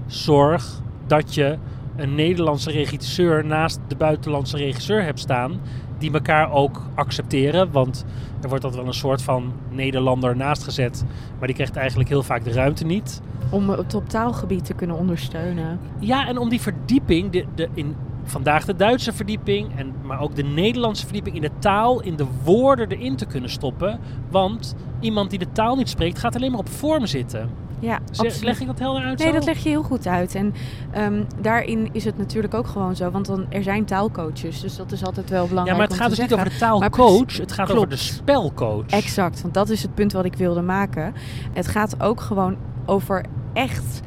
[0.07, 1.59] zorg dat je
[1.97, 5.61] een Nederlandse regisseur naast de buitenlandse regisseur hebt staan,
[5.99, 7.71] die elkaar ook accepteren.
[7.73, 8.05] Want
[8.43, 11.05] er wordt altijd wel een soort van Nederlander naast gezet,
[11.39, 13.21] maar die krijgt eigenlijk heel vaak de ruimte niet.
[13.51, 15.79] Om het op taalgebied te kunnen ondersteunen.
[15.99, 20.35] Ja, en om die verdieping, de, de, in vandaag de Duitse verdieping, en, maar ook
[20.35, 24.01] de Nederlandse verdieping in de taal, in de woorden erin te kunnen stoppen.
[24.31, 27.51] Want iemand die de taal niet spreekt, gaat alleen maar op vorm zitten.
[27.79, 28.43] Ja, absoluut.
[28.43, 29.19] Leg ik dat helder uit?
[29.19, 29.35] Nee, zo?
[29.35, 30.35] dat leg je heel goed uit.
[30.35, 30.55] En
[30.91, 33.11] ehm, daarin is het natuurlijk ook gewoon zo.
[33.11, 36.09] Want dan, er zijn taalcoaches, dus dat is altijd wel Ja, belangrijk maar het gaat
[36.09, 37.81] dus niet over de taalcoach, het gaat klopt.
[37.81, 38.87] over de spelcoach.
[38.87, 41.15] Exact, want dat is het punt wat ik wilde maken.
[41.53, 44.01] Het gaat ook gewoon over echt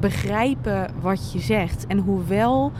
[0.00, 1.86] begrijpen wat je zegt.
[1.86, 2.72] En hoewel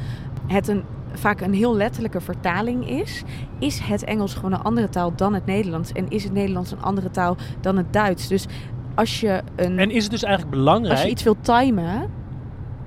[0.46, 3.22] het een, vaak een heel letterlijke vertaling is,
[3.58, 5.92] is het Engels gewoon een andere taal dan het Nederlands.
[5.92, 8.28] En is het Nederlands een andere taal dan het Duits.
[8.28, 8.46] Dus
[8.94, 10.92] als je, een, En is het dus eigenlijk belangrijk...
[10.92, 12.10] als je iets wil timen,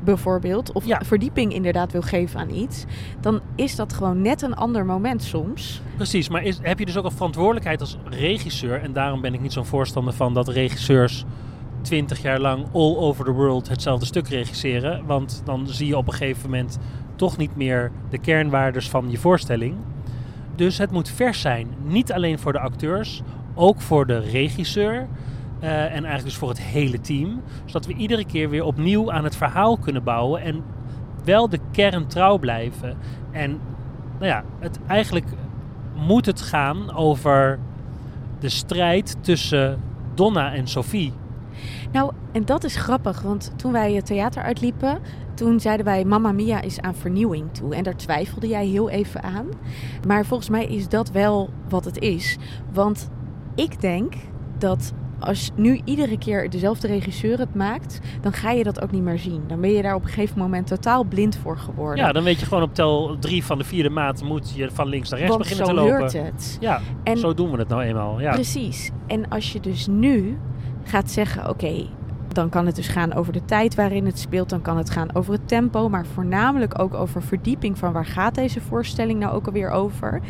[0.04, 1.02] bijvoorbeeld, of Ja.
[1.06, 2.86] verdieping inderdaad wil geven aan iets,
[3.20, 5.82] dan is dat gewoon net een ander moment soms.
[5.96, 8.82] Precies, maar is, heb je dus ook een verantwoordelijkheid als regisseur?
[8.82, 11.26] En daarom ben ik niet zo'n voorstander van dat regisseurs
[11.82, 15.06] twintig jaar lang all over the world hetzelfde stuk regisseren.
[15.06, 16.78] Want dan zie je op een gegeven moment
[17.16, 19.76] toch niet meer de kernwaardes van je voorstelling.
[20.56, 21.68] Dus het moet vers zijn.
[21.84, 23.22] Niet alleen voor de acteurs,
[23.54, 25.08] ook voor de regisseur.
[25.60, 27.42] Eh, en eigenlijk dus voor het hele team.
[27.66, 30.42] Zodat we iedere keer weer opnieuw aan het verhaal kunnen bouwen.
[30.42, 30.64] En
[31.24, 32.98] wel de kern trouw blijven.
[33.32, 33.60] En
[34.20, 35.28] nou ja, het, eigenlijk
[35.96, 37.60] moet het gaan over
[38.40, 39.80] de strijd tussen
[40.14, 41.14] Donna en Sophie.
[41.92, 45.00] Nou, en dat is grappig, want toen wij het theater uitliepen,
[45.34, 47.76] toen zeiden wij Mamma Mia is aan vernieuwing toe.
[47.76, 49.48] En daar twijfelde jij heel even aan.
[50.08, 52.38] Maar volgens mij is dat wel wat het is.
[52.74, 53.10] Want
[53.56, 54.14] ik denk
[54.58, 54.94] dat
[55.26, 59.20] als nu iedere keer dezelfde regisseur het maakt, dan ga je dat ook niet meer
[59.20, 59.44] zien.
[59.48, 62.06] Dan ben je daar op een gegeven moment totaal blind voor geworden.
[62.06, 64.88] Ja, dan weet je gewoon op tel 3 van de vierde maat moet je van
[64.88, 66.00] links naar rechts Want beginnen zo te lopen.
[66.00, 66.58] hoort het.
[66.60, 68.20] Ja, En zo doen we het nou eenmaal.
[68.22, 68.32] Ja.
[68.32, 68.92] Precies.
[69.08, 70.38] En als je dus nu
[70.84, 71.86] gaat zeggen, oké,
[72.28, 74.50] dan kan het dus gaan over de tijd waarin het speelt.
[74.50, 75.90] Dan kan het gaan over het tempo.
[75.90, 80.22] Maar voornamelijk ook over verdieping van waar gaat deze voorstelling nou ook alweer over.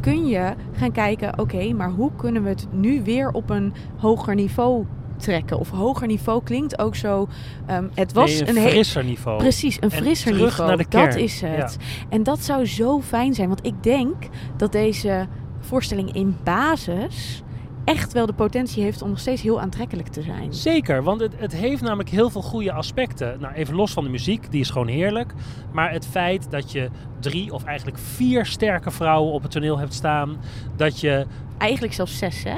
[0.00, 4.34] Kun je gaan kijken, oké, maar hoe kunnen we het nu weer op een hoger
[4.34, 4.84] niveau
[5.16, 5.58] trekken?
[5.58, 7.28] Of hoger niveau klinkt ook zo.
[7.66, 9.38] ehm, het was Nee, een, een heel frisser niveau.
[9.38, 10.84] Precies, een En frisser niveau.
[10.88, 11.76] dat is het.
[12.08, 13.48] En dat zou zo fijn zijn.
[13.48, 14.14] Want ik denk
[14.56, 15.26] dat deze
[15.60, 17.42] voorstelling in basis
[17.86, 20.54] echt wel de potentie heeft om nog steeds heel aantrekkelijk te zijn.
[20.54, 23.40] Zeker, want het, het heeft namelijk heel veel goede aspecten.
[23.40, 25.32] Nou, even los van de muziek, die is gewoon heerlijk.
[25.72, 26.88] Maar het feit dat je
[27.20, 30.36] drie of eigenlijk vier sterke vrouwen op het toneel hebt staan.
[30.76, 31.26] Dat je,
[31.58, 32.56] Eigenlijk zelfs zes, hè?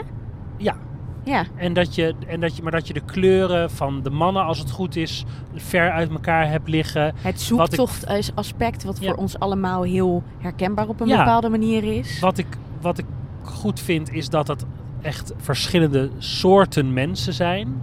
[0.57, 0.77] ja,
[1.25, 4.45] Ja, en dat je, en dat je, maar dat je de kleuren van de mannen,
[4.45, 7.15] als het goed is, ver uit elkaar hebt liggen.
[7.17, 9.09] het zoektocht-aspect wat Ja.
[9.09, 11.17] voor ons allemaal heel herkenbaar op een Ja.
[11.19, 12.21] bepaalde manier is.
[12.21, 12.47] Wat ik,
[12.81, 13.05] wat ik
[13.43, 14.65] goed vind, is dat het
[15.03, 17.75] echt verschillende soorten mensen zijn.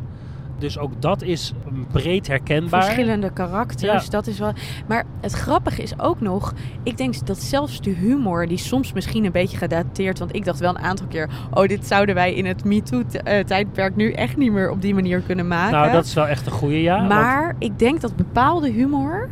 [0.60, 1.54] Dus ook dat is
[1.91, 2.84] breed herkenbaar.
[2.84, 4.10] Verschillende karakters, Ja.
[4.10, 4.54] dat is wel.
[4.88, 9.25] Maar het grappige is ook nog, ik denk dat zelfs de humor, die soms misschien
[9.25, 12.45] een beetje gedateerd, want ik dacht wel een aantal keer, oh, dit zouden wij in
[12.45, 15.78] het MeToo-tijdperk nu echt niet meer op die manier kunnen maken.
[15.78, 16.95] Nou, dat is wel echt een goede ja.
[16.97, 19.30] want- maar ik denk dat bepaalde humor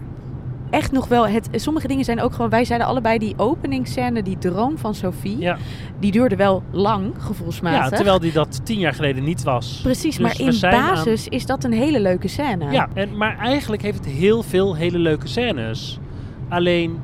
[0.74, 1.28] echt nog wel.
[1.28, 2.50] Het, sommige dingen zijn ook gewoon.
[2.50, 5.38] Wij zeiden allebei die openingsscène, die droom van Sophie.
[5.38, 5.58] Ja.
[6.00, 7.90] Die duurde wel lang, gevoelsmatig.
[7.90, 9.80] Ja, terwijl die dat tien jaar geleden niet was.
[9.84, 12.72] Precies, Dus maar in aan- basis is dat een hele leuke scène.
[12.72, 16.00] Ja, en, maar eigenlijk heeft het heel veel hele leuke scènes.
[16.50, 17.00] Alleen,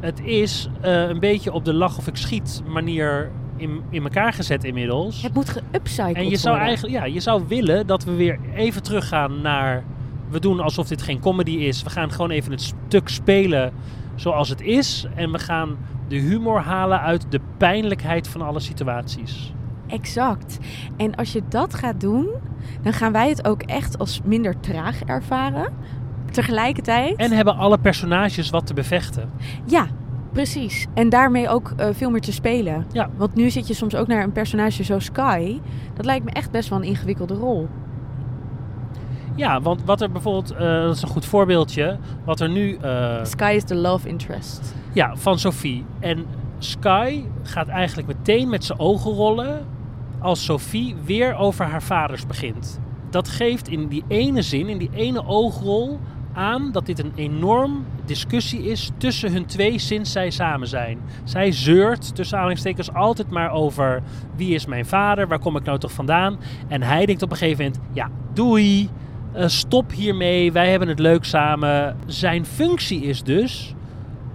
[0.00, 4.32] het is eh, een beetje op de lach of ik schiet manier in, in elkaar
[4.32, 5.22] gezet inmiddels.
[5.22, 6.66] Het moet geupcycled En je zou worden.
[6.68, 9.84] eigenlijk, ja, je zou willen dat we weer even teruggaan naar.
[10.28, 11.82] We doen alsof dit geen comedy is.
[11.82, 13.72] We gaan gewoon even het stuk spelen
[14.14, 15.06] zoals het is.
[15.14, 15.76] En we gaan
[16.08, 19.52] de humor halen uit de pijnlijkheid van alle situaties.
[19.86, 20.58] Exact.
[20.96, 22.28] En als je dat gaat doen,
[22.82, 25.72] dan gaan wij het ook echt als minder traag ervaren.
[26.30, 27.16] Tegelijkertijd.
[27.16, 29.30] En hebben alle personages wat te bevechten.
[29.64, 29.86] Ja,
[30.32, 30.86] precies.
[30.94, 32.86] En daarmee ook eh, veel meer te spelen.
[32.92, 33.10] Ja.
[33.16, 35.60] Want nu zit je soms ook naar een personage zoals Sky.
[35.94, 37.68] Dat lijkt me echt best wel een ingewikkelde rol.
[39.36, 43.24] Ja, want wat er bijvoorbeeld, eh, dat is een goed voorbeeldje, wat er nu, eh,
[43.24, 44.74] Sky is de love interest.
[44.92, 45.84] ja, van Sophie.
[46.00, 46.24] En
[46.58, 49.66] Sky gaat eigenlijk meteen met zijn ogen rollen
[50.20, 52.80] als Sophie weer over haar vaders begint.
[53.10, 56.00] Dat geeft in die ene zin, in die ene oogrol,
[56.32, 60.98] aan dat dit een enorm discussie is tussen hun twee sinds zij samen zijn.
[61.24, 64.02] Zij zeurt tussen aanhalingstekens altijd maar over
[64.36, 66.38] wie is mijn vader, waar kom ik nou toch vandaan.
[66.68, 68.88] En hij denkt op een gegeven moment, ja, doei,
[69.46, 71.96] stop hiermee, wij hebben het leuk samen.
[72.06, 73.74] Zijn functie is dus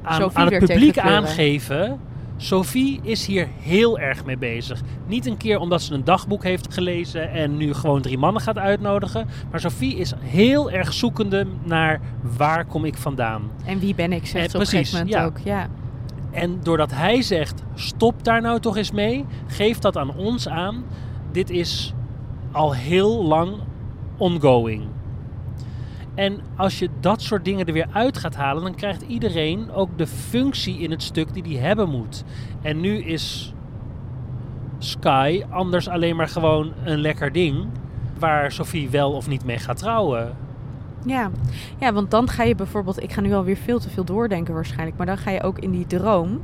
[0.01, 1.99] aan, het publiek aangeven.
[2.37, 4.81] Sophie is hier heel erg mee bezig.
[5.07, 8.57] Niet een keer omdat ze een dagboek heeft gelezen en nu gewoon drie mannen gaat
[8.57, 9.27] uitnodigen.
[9.51, 11.99] Maar Sophie is heel erg zoekende naar
[12.37, 13.41] waar kom ik vandaan.
[13.65, 15.51] En wie ben ik, zegt Eh, ze op een precies, gegeven moment ja.
[15.51, 15.55] ook.
[15.57, 15.67] Ja.
[16.31, 20.83] En doordat hij zegt, stop daar nou toch eens mee, geeft dat aan ons aan.
[21.31, 21.93] Dit is
[22.51, 23.53] al heel lang
[24.21, 24.83] ongoing.
[26.15, 29.97] En als je dat soort dingen er weer uit gaat halen, dan krijgt iedereen ook
[29.97, 32.23] de functie in het stuk die die hebben moet.
[32.61, 33.53] En nu is
[34.77, 37.67] Sky anders alleen maar gewoon een lekker ding
[38.19, 40.35] waar Sophie wel of niet mee gaat trouwen.
[41.05, 41.29] Ja.
[41.79, 43.03] ja, want dan ga je bijvoorbeeld...
[43.03, 44.97] Ik ga nu alweer veel te veel doordenken waarschijnlijk.
[44.97, 46.41] Maar dan ga je ook in die droom...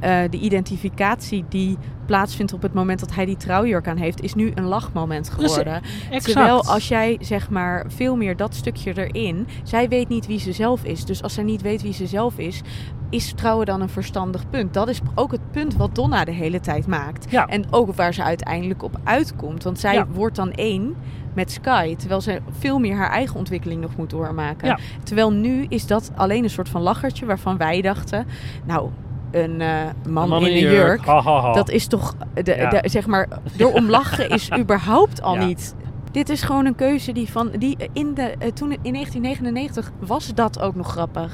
[0.00, 4.22] eh, de identificatie die plaatsvindt op het moment dat hij die trouwjurk aan heeft...
[4.22, 5.82] is nu een lachmoment Dus, geworden.
[6.10, 6.24] Exact.
[6.24, 9.46] Terwijl als jij zeg maar veel meer dat stukje erin...
[9.62, 11.04] Zij weet niet wie ze zelf is.
[11.04, 12.62] Dus als zij niet weet wie ze zelf is...
[13.10, 14.74] Is trouwen dan een verstandig punt?
[14.74, 17.30] Dat is ook het punt wat Donna de hele tijd maakt.
[17.30, 17.46] Ja.
[17.46, 19.62] En ook waar ze uiteindelijk op uitkomt.
[19.64, 20.06] Want zij Ja.
[20.06, 20.94] wordt dan één
[21.38, 21.96] met Sky.
[21.96, 24.68] Terwijl ze veel meer haar eigen ontwikkeling nog moet doormaken.
[24.68, 24.78] Ja.
[25.02, 28.26] Terwijl nu is dat alleen een soort van lachertje waarvan wij dachten...
[28.64, 28.88] Nou,
[29.30, 29.68] een eh,
[30.08, 31.04] man, Man in een jurk...
[31.04, 31.52] Ha, ha, ha.
[31.52, 32.68] Dat is toch, de, Ja.
[32.70, 35.44] de- zeg maar, door om lachen is überhaupt al Ja.
[35.46, 35.74] niet.
[36.12, 40.34] Dit is gewoon een keuze die van, die in de, eh, toen in 1999 was
[40.34, 41.32] dat ook nog grappig.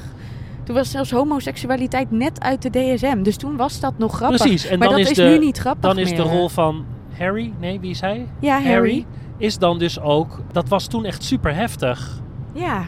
[0.63, 3.23] Toen was zelfs homoseksualiteit net uit de DSM.
[3.23, 4.41] Dus toen was dat nog grappig.
[4.41, 6.49] Precies, en maar dan dat is is, de- nu niet grappig Dan is de rol
[6.49, 6.85] van
[7.17, 8.27] Harry, nee, wie is hij?
[8.39, 9.05] Ja, Harry.
[9.37, 12.21] Is dan dus ook, dat was toen echt super heftig.
[12.53, 12.83] Ja.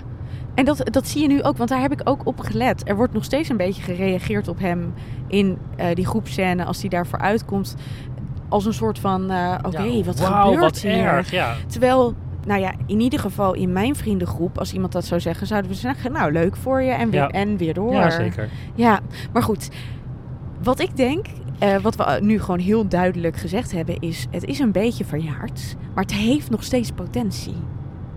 [0.55, 2.89] En dat, dat zie je nu ook, want daar heb ik ook op gelet.
[2.89, 4.93] Er wordt nog steeds een beetje gereageerd op hem
[5.27, 7.75] in eh, die groepscène als hij daarvoor uitkomt.
[8.49, 10.91] Als een soort van, eh, oké, Ja, wat wauw, gebeurt wat hier?
[11.05, 11.53] erg, ja.
[11.67, 12.13] Terwijl,
[12.45, 15.77] nou ja, in ieder geval in mijn vriendengroep, als iemand dat zou zeggen, zouden we
[15.77, 17.27] zeggen, nou leuk voor je en weer, Ja.
[17.29, 17.93] en weer door.
[17.93, 18.49] Ja, zeker.
[18.75, 18.99] Ja,
[19.33, 19.69] maar goed.
[20.63, 21.25] Wat ik denk,
[21.59, 25.75] eh, wat we nu gewoon heel duidelijk gezegd hebben, is: het is een beetje verjaard,
[25.93, 27.55] maar het heeft nog steeds potentie.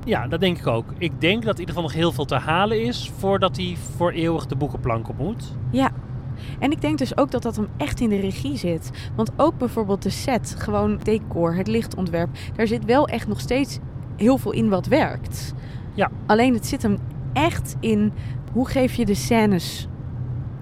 [0.05, 0.95] Ja, dat denk ik ook.
[0.99, 4.11] Ik denk dat in ieder geval nog heel veel te halen is voordat hij voor
[4.11, 5.55] eeuwig de boekenplank op moet.
[5.71, 5.91] Ja.
[6.59, 8.91] En ik denk dus ook dat dat hem echt in de regie zit.
[9.15, 13.79] Want ook bijvoorbeeld de set, gewoon decor, het lichtontwerp, daar zit wel echt nog steeds
[14.17, 15.55] heel veel in wat werkt.
[15.95, 16.11] Ja.
[16.27, 16.99] Alleen het zit hem
[17.33, 18.13] echt in
[18.53, 19.89] hoe geef je de scènes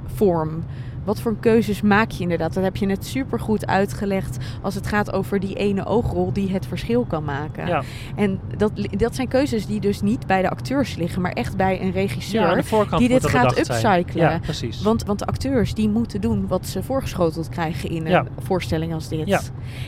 [0.07, 0.62] vorm.
[1.09, 2.55] Wat voor keuzes maak je inderdaad?
[2.55, 6.51] Dat heb je net super goed uitgelegd als het gaat over die ene oogrol die
[6.51, 7.66] het verschil kan maken.
[7.66, 7.83] Ja,
[8.16, 11.81] En dat, dat zijn keuzes die dus niet bij de acteurs liggen, maar echt bij
[11.83, 12.40] een regisseur.
[12.40, 12.55] ja
[12.99, 14.23] die dit gaat upcyclen.
[14.31, 14.83] Ja, precies.
[14.83, 19.09] Want, want de acteurs die moeten doen wat ze voorgeschoteld krijgen in een voorstelling als
[19.09, 19.27] dit.
[19.27, 19.40] Ja.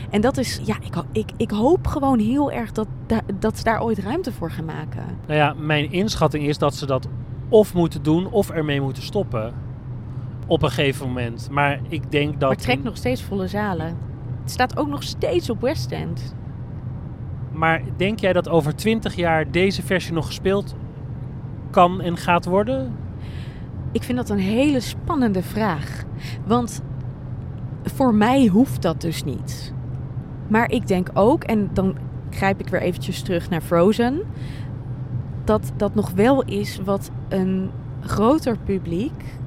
[0.09, 3.63] En dat is, ja, ik, ik, ik hoop gewoon heel erg dat, da- dat ze
[3.63, 5.03] daar ooit ruimte voor gaan maken.
[5.27, 7.07] Nou ja, mijn inschatting is dat ze dat
[7.49, 9.53] of moeten doen of ermee moeten stoppen.
[10.51, 11.47] Op een gegeven moment.
[11.51, 12.39] Maar ik denk dat...
[12.39, 13.97] maar het trekt nog steeds volle zalen.
[14.41, 16.35] Het staat ook nog steeds op West End.
[17.51, 20.75] Maar denk jij dat over 20 jaar deze versie nog gespeeld
[21.69, 22.95] kan en gaat worden?
[23.91, 26.03] Ik vind dat een hele spannende vraag.
[26.45, 26.81] Want
[27.83, 29.73] voor mij hoeft dat dus niet.
[30.47, 31.97] Maar ik denk ook, en dan
[32.29, 34.21] grijp ik weer eventjes terug naar Frozen,
[35.43, 39.39] dat dat nog wel is wat een groter publiek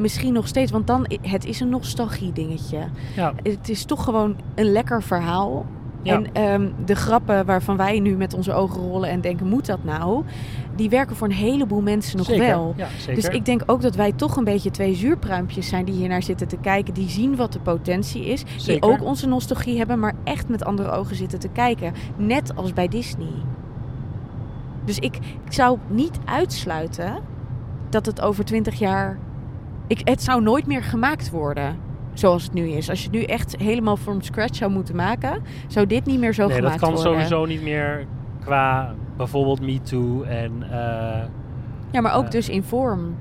[0.00, 2.78] misschien nog steeds, want dan het is een nostalgie dingetje.
[3.16, 5.66] Ja, Het is toch gewoon een lekker verhaal.
[6.02, 6.14] Ja.
[6.14, 9.84] En ehm, de grappen waarvan wij nu met onze ogen rollen en denken, moet dat
[9.84, 10.24] nou?
[10.76, 12.46] Die werken voor een heleboel mensen nog zeker.
[12.46, 12.74] wel.
[12.76, 13.14] Ja, zeker.
[13.14, 16.22] Dus ik denk ook dat wij toch een beetje twee zuurpruimpjes zijn die hier naar
[16.22, 16.94] zitten te kijken.
[16.94, 18.44] Die zien wat de potentie is.
[18.64, 21.92] Die ook onze nostalgie hebben, maar echt met andere ogen zitten te kijken.
[22.16, 23.32] Net als bij Disney.
[24.84, 27.18] Dus ik, ik zou niet uitsluiten
[27.88, 29.18] dat het over twintig jaar...
[29.90, 31.76] Ik, het zou nooit meer gemaakt worden
[32.12, 32.90] zoals het nu is.
[32.90, 35.42] Als je het nu echt helemaal from scratch zou moeten maken...
[35.66, 37.12] zou dit niet meer zo nee, dat gemaakt kan worden.
[37.12, 38.06] sowieso niet meer
[38.40, 40.52] qua bijvoorbeeld Me Too en...
[40.70, 41.24] eh,
[41.90, 42.30] Ja, maar ook Eh.
[42.30, 43.14] dus in vorm.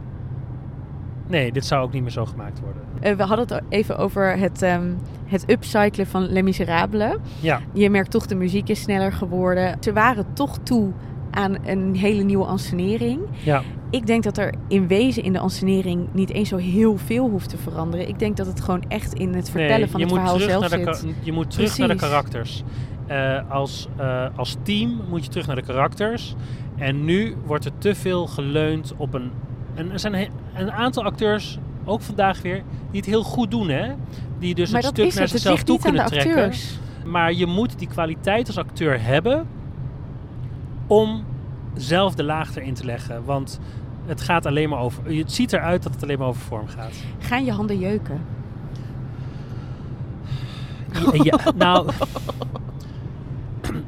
[1.27, 2.81] nee, dit zou ook niet meer zo gemaakt worden.
[2.99, 4.87] Eh, we hadden het even over het, ehm,
[5.25, 7.15] het upcyclen van Les Miserables.
[7.39, 9.77] Ja, Je merkt toch, de muziek is sneller geworden.
[9.79, 10.91] Ze waren toch toe
[11.31, 13.19] aan een hele nieuwe ansenering.
[13.43, 13.61] ja.
[13.91, 17.49] Ik denk dat er in wezen in de ansenering niet eens zo heel veel hoeft
[17.49, 18.07] te veranderen.
[18.07, 20.37] Ik denk dat het gewoon echt in het vertellen Nee, van je het moet verhaal
[20.37, 21.15] terug zelf naar de zit.
[21.23, 22.11] Je moet terug naar de Precies.
[22.13, 22.63] karakters.
[23.07, 26.35] Eh, als, eh, als team moet je terug naar de karakters.
[26.77, 29.31] En nu wordt er te veel geleund op een...
[29.75, 33.93] En er zijn een aantal acteurs, ook vandaag weer, die het heel goed doen, hè?
[34.39, 35.31] Die dus maar het dat stuk naar het.
[35.31, 36.29] Zichzelf toe kunnen trekken.
[36.31, 36.79] acteurs.
[37.05, 39.47] Maar je moet die kwaliteit als acteur hebben
[40.87, 41.23] om
[41.75, 43.25] zelf de laag erin te leggen.
[43.25, 43.59] Want
[44.05, 45.03] het gaat alleen maar over...
[45.05, 46.93] Het ziet eruit dat het alleen maar over vorm gaat.
[47.19, 48.21] Gaan je handen jeuken?
[50.93, 51.89] Ja, ja, nou,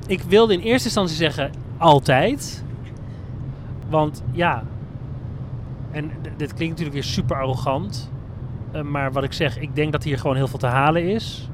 [0.07, 2.63] ik wilde in eerste instantie zeggen altijd.
[3.89, 4.63] Want ja,
[5.91, 8.11] en dit klinkt natuurlijk weer super arrogant.
[8.71, 11.49] eh, maar wat ik zeg, ik denk dat hier gewoon heel veel te halen is.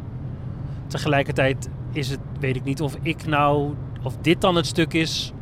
[0.87, 5.33] Tegelijkertijd is het, weet ik niet of ik nou, of dit dan het stuk is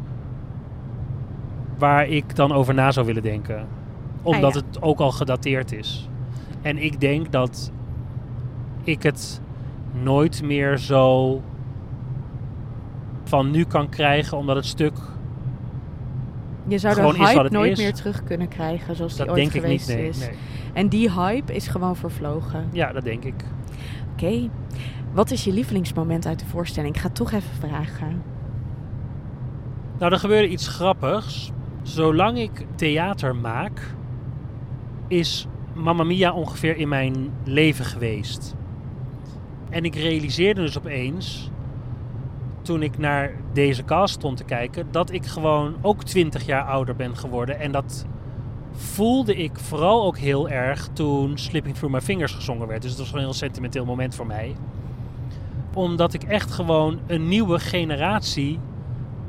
[1.78, 3.68] waar ik dan over na zou willen denken.
[4.22, 4.60] Omdat ja.
[4.60, 6.10] het ook al gedateerd is.
[6.62, 7.72] En ik denk dat
[8.84, 9.42] ik het
[10.04, 11.42] nooit meer zo
[13.24, 14.98] van nu kan krijgen, omdat het stuk,
[16.68, 17.78] Je zou de hype nooit is.
[17.78, 19.82] meer terug kunnen krijgen zoals die dat ooit denk ik niet.
[19.82, 20.20] geweest Nee, is.
[20.20, 20.36] nee.
[20.74, 22.68] En die hype is gewoon vervlogen.
[22.72, 23.44] Ja, dat denk ik.
[24.14, 24.50] Oké.
[25.14, 26.96] Wat is je lievelingsmoment uit de voorstelling?
[26.96, 28.22] Ik ga het toch even vragen.
[30.00, 31.52] Nou, er gebeurde iets grappigs.
[31.86, 33.96] Zolang ik theater maak,
[35.08, 38.56] is Mamma Mia ongeveer in mijn leven geweest.
[39.70, 41.50] En ik realiseerde dus opeens,
[42.62, 46.96] toen ik naar deze cast stond te kijken, dat ik gewoon ook 20 jaar ouder
[46.96, 47.60] ben geworden.
[47.60, 48.06] En dat
[48.72, 52.82] voelde ik vooral ook heel erg toen Slipping Through My Fingers gezongen werd.
[52.82, 54.56] Dus dat was een heel sentimenteel moment voor mij.
[55.74, 58.60] Omdat ik echt gewoon een nieuwe generatie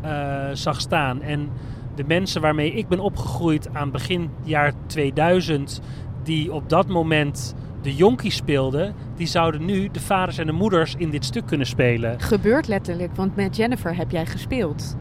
[0.01, 1.23] eh, zag staan.
[1.23, 1.51] En
[1.97, 5.81] de mensen waarmee ik ben opgegroeid aan begin jaar 2000,
[6.23, 10.95] die op dat moment de jonkies speelden, die zouden nu de vaders en de moeders
[10.99, 12.21] in dit stuk kunnen spelen.
[12.21, 14.97] Gebeurt letterlijk, want met Jennifer heb jij gespeeld.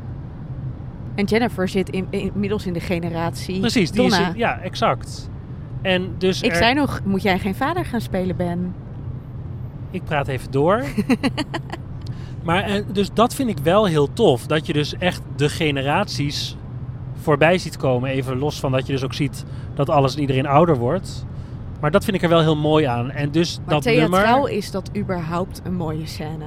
[1.16, 4.32] En Jennifer zit in, inmiddels in de generatie Precies, die is, Donna.
[4.36, 5.30] ja, exact.
[5.82, 8.74] En dus Ik er- zei nog, moet jij geen vader gaan spelen, Ben?
[9.92, 10.84] Ik praat even door.
[12.44, 14.48] maar eh, dus dat vind ik wel heel tof.
[14.48, 16.56] Dat je dus echt de generaties
[17.26, 18.10] voorbij ziet komen.
[18.10, 21.26] Even los van dat je dus ook ziet dat alles en iedereen ouder wordt.
[21.82, 23.12] Maar dat vind ik er wel heel mooi aan.
[23.12, 24.52] En dus Maar dat theatraal nummer...
[24.58, 26.46] is dat überhaupt een mooie scène.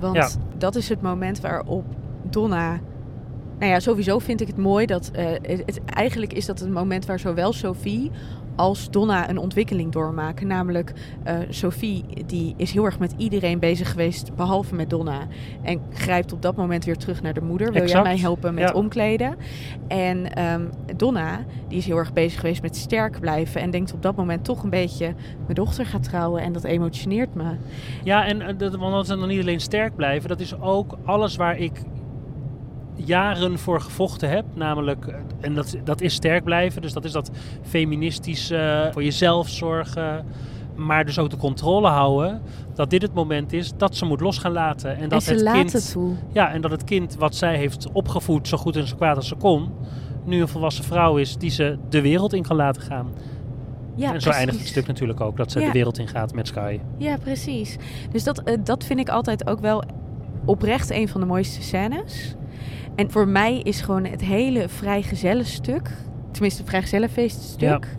[0.00, 0.28] Want Ja.
[0.58, 1.84] dat is het moment waarop
[2.30, 2.80] Donna
[3.58, 5.10] nou ja, sowieso vind ik het mooi dat...
[5.12, 8.10] eh, het, het- eigenlijk is dat het moment waar zowel Sophie
[8.56, 10.46] als Donna een ontwikkeling doormaken.
[10.46, 10.92] Namelijk,
[11.22, 15.26] eh, Sophie die is heel erg met iedereen bezig geweest, behalve met Donna.
[15.62, 17.72] En grijpt op dat moment weer terug naar de moeder.
[17.72, 18.74] Wil jij mij helpen met ja.
[18.74, 19.36] omkleden?
[19.88, 20.62] En ehm,
[20.96, 23.60] Donna, die is heel erg bezig geweest met sterk blijven.
[23.60, 26.42] En denkt op dat moment toch een beetje, mijn dochter gaat trouwen.
[26.42, 27.44] En dat emotioneert me.
[28.04, 30.96] Ja, en eh, dat, want dat is dan niet alleen sterk blijven, dat is ook
[31.04, 31.72] alles waar ik
[32.94, 34.44] jaren voor gevochten heb.
[34.54, 37.30] Namelijk, en dat, dat is sterk blijven, dus dat is dat
[37.62, 40.24] feministisch eh, voor jezelf zorgen,
[40.74, 42.42] maar dus ook de controle houden.
[42.74, 44.96] Dat dit het moment is dat ze moet los gaan laten.
[44.96, 45.96] En dat en het kind, het.
[46.32, 49.28] Ja, en dat het kind wat zij heeft opgevoed, zo goed en zo kwaad als
[49.28, 49.70] ze kon,
[50.24, 53.06] nu een volwassen vrouw is die ze de wereld in kan laten gaan.
[53.94, 55.66] Ja, en zo eindigt het stuk natuurlijk ook, dat ze Ja.
[55.66, 56.78] de wereld in gaat met Sky.
[56.96, 57.76] Ja, precies.
[58.10, 59.82] Dus dat, eh, dat vind ik altijd ook wel
[60.44, 62.34] oprecht een van de mooiste scènes.
[62.94, 65.90] En voor mij is gewoon het hele vrijgezellenstuk,
[66.30, 67.96] tenminste het vrijgezellenfeeststuk,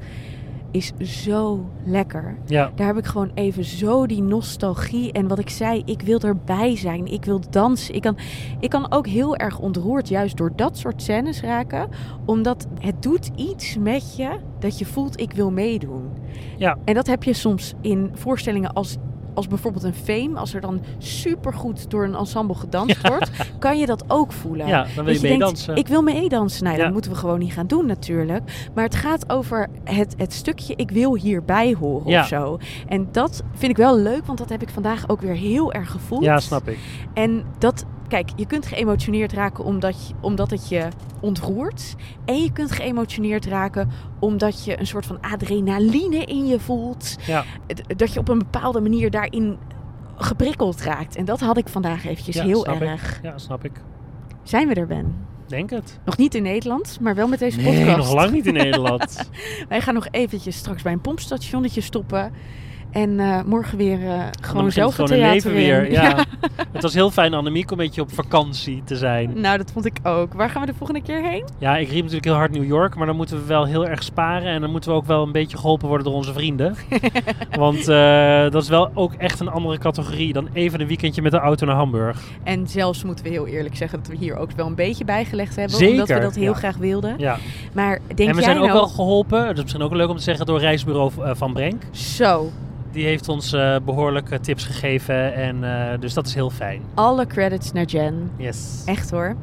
[0.73, 2.37] is zo lekker.
[2.45, 5.11] Ja, Daar heb ik gewoon even zo die nostalgie.
[5.11, 7.05] En wat ik zei, ik wil erbij zijn.
[7.05, 7.95] Ik wil dansen.
[7.95, 8.17] Ik kan,
[8.59, 11.89] ik kan ook heel erg ontroerd juist door dat soort scènes raken.
[12.25, 14.29] Omdat het doet iets met je
[14.59, 16.11] dat je voelt, ik wil meedoen.
[16.57, 16.77] Ja.
[16.85, 18.97] En dat heb je soms in voorstellingen als,
[19.33, 20.39] als bijvoorbeeld een fame.
[20.39, 23.29] Als er dan supergoed door een ensemble gedanst wordt,
[23.59, 24.67] kan je dat ook voelen.
[24.67, 25.75] ja dan wil je meedansen.
[25.75, 26.63] Ik wil meedansen.
[26.63, 26.83] Nou, Ja.
[26.83, 28.69] dat moeten we gewoon niet gaan doen natuurlijk.
[28.73, 32.21] Maar het gaat over het, het stukje ik wil hierbij horen Ja.
[32.21, 32.57] of zo.
[32.87, 35.91] En dat vind ik wel leuk, want dat heb ik vandaag ook weer heel erg
[35.91, 36.23] gevoeld.
[36.23, 36.77] Ja, snap ik.
[37.13, 40.87] En dat, kijk, je kunt geëmotioneerd raken omdat, je, omdat het je
[41.19, 41.95] ontroert.
[42.25, 43.89] En je kunt geëmotioneerd raken
[44.19, 47.15] omdat je een soort van adrenaline in je voelt.
[47.25, 47.43] Ja.
[47.97, 49.57] Dat je op een bepaalde manier daarin
[50.15, 51.15] geprikkeld raakt.
[51.15, 52.81] En dat had ik vandaag eventjes Ja, heel snap ik.
[52.81, 53.19] erg.
[53.23, 53.71] Ja, snap ik.
[54.43, 55.15] Zijn we er, Ben?
[55.47, 55.99] Denk het.
[56.05, 57.97] Nog niet in Nederland, maar wel met deze Nee, podcast.
[57.97, 59.29] nog lang niet in Nederland.
[59.69, 62.31] Wij gaan nog eventjes straks bij een pompstationnetje stoppen.
[62.93, 65.91] En eh, morgen weer eh, gewoon zelf gewoon het theater weer.
[65.93, 66.25] Ja.
[66.71, 69.39] Het was heel fijn, Annemiek, om een beetje op vakantie te zijn.
[69.41, 70.33] Nou, dat vond ik ook.
[70.33, 71.45] Waar gaan we de volgende keer heen?
[71.57, 74.03] Ja, ik riep natuurlijk heel hard New York, maar dan moeten we wel heel erg
[74.03, 74.51] sparen.
[74.51, 76.75] En dan moeten we ook wel een beetje geholpen worden door onze vrienden.
[77.57, 81.31] Want eh, dat is wel ook echt een andere categorie dan even een weekendje met
[81.31, 82.23] de auto naar Hamburg.
[82.43, 85.55] En zelfs moeten we heel eerlijk zeggen dat we hier ook wel een beetje bijgelegd
[85.55, 85.77] hebben.
[85.77, 86.57] Zeker, Omdat we dat heel ja.
[86.57, 87.15] graag wilden.
[87.17, 87.37] Ja.
[87.73, 88.77] Maar denk en we jij zijn ook nou...
[88.77, 91.83] wel geholpen, dat is misschien ook leuk om te zeggen, door reisbureau Van Brenk.
[91.91, 92.51] Zo,
[92.93, 95.33] die heeft ons eh, uh, behoorlijk tips gegeven.
[95.33, 96.81] En, eh, dus dat is heel fijn.
[96.93, 98.31] Alle credits naar Jen.
[98.37, 98.81] Yes.
[98.85, 99.35] Echt hoor.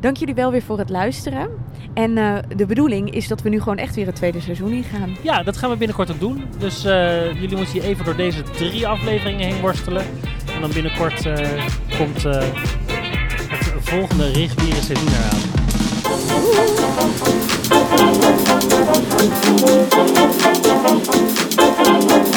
[0.00, 1.48] Dank jullie wel weer voor het luisteren.
[1.94, 5.16] En eh, de bedoeling is dat we nu gewoon echt weer het tweede seizoen ingaan.
[5.22, 6.44] Ja, dat gaan we binnenkort ook doen.
[6.58, 10.04] Dus jullie moeten hier even door deze drie afleveringen heen worstelen.
[10.54, 11.22] En dan binnenkort
[11.98, 12.44] komt het
[13.80, 15.58] volgende reguliere seizoen eraan.
[21.88, 22.28] Thank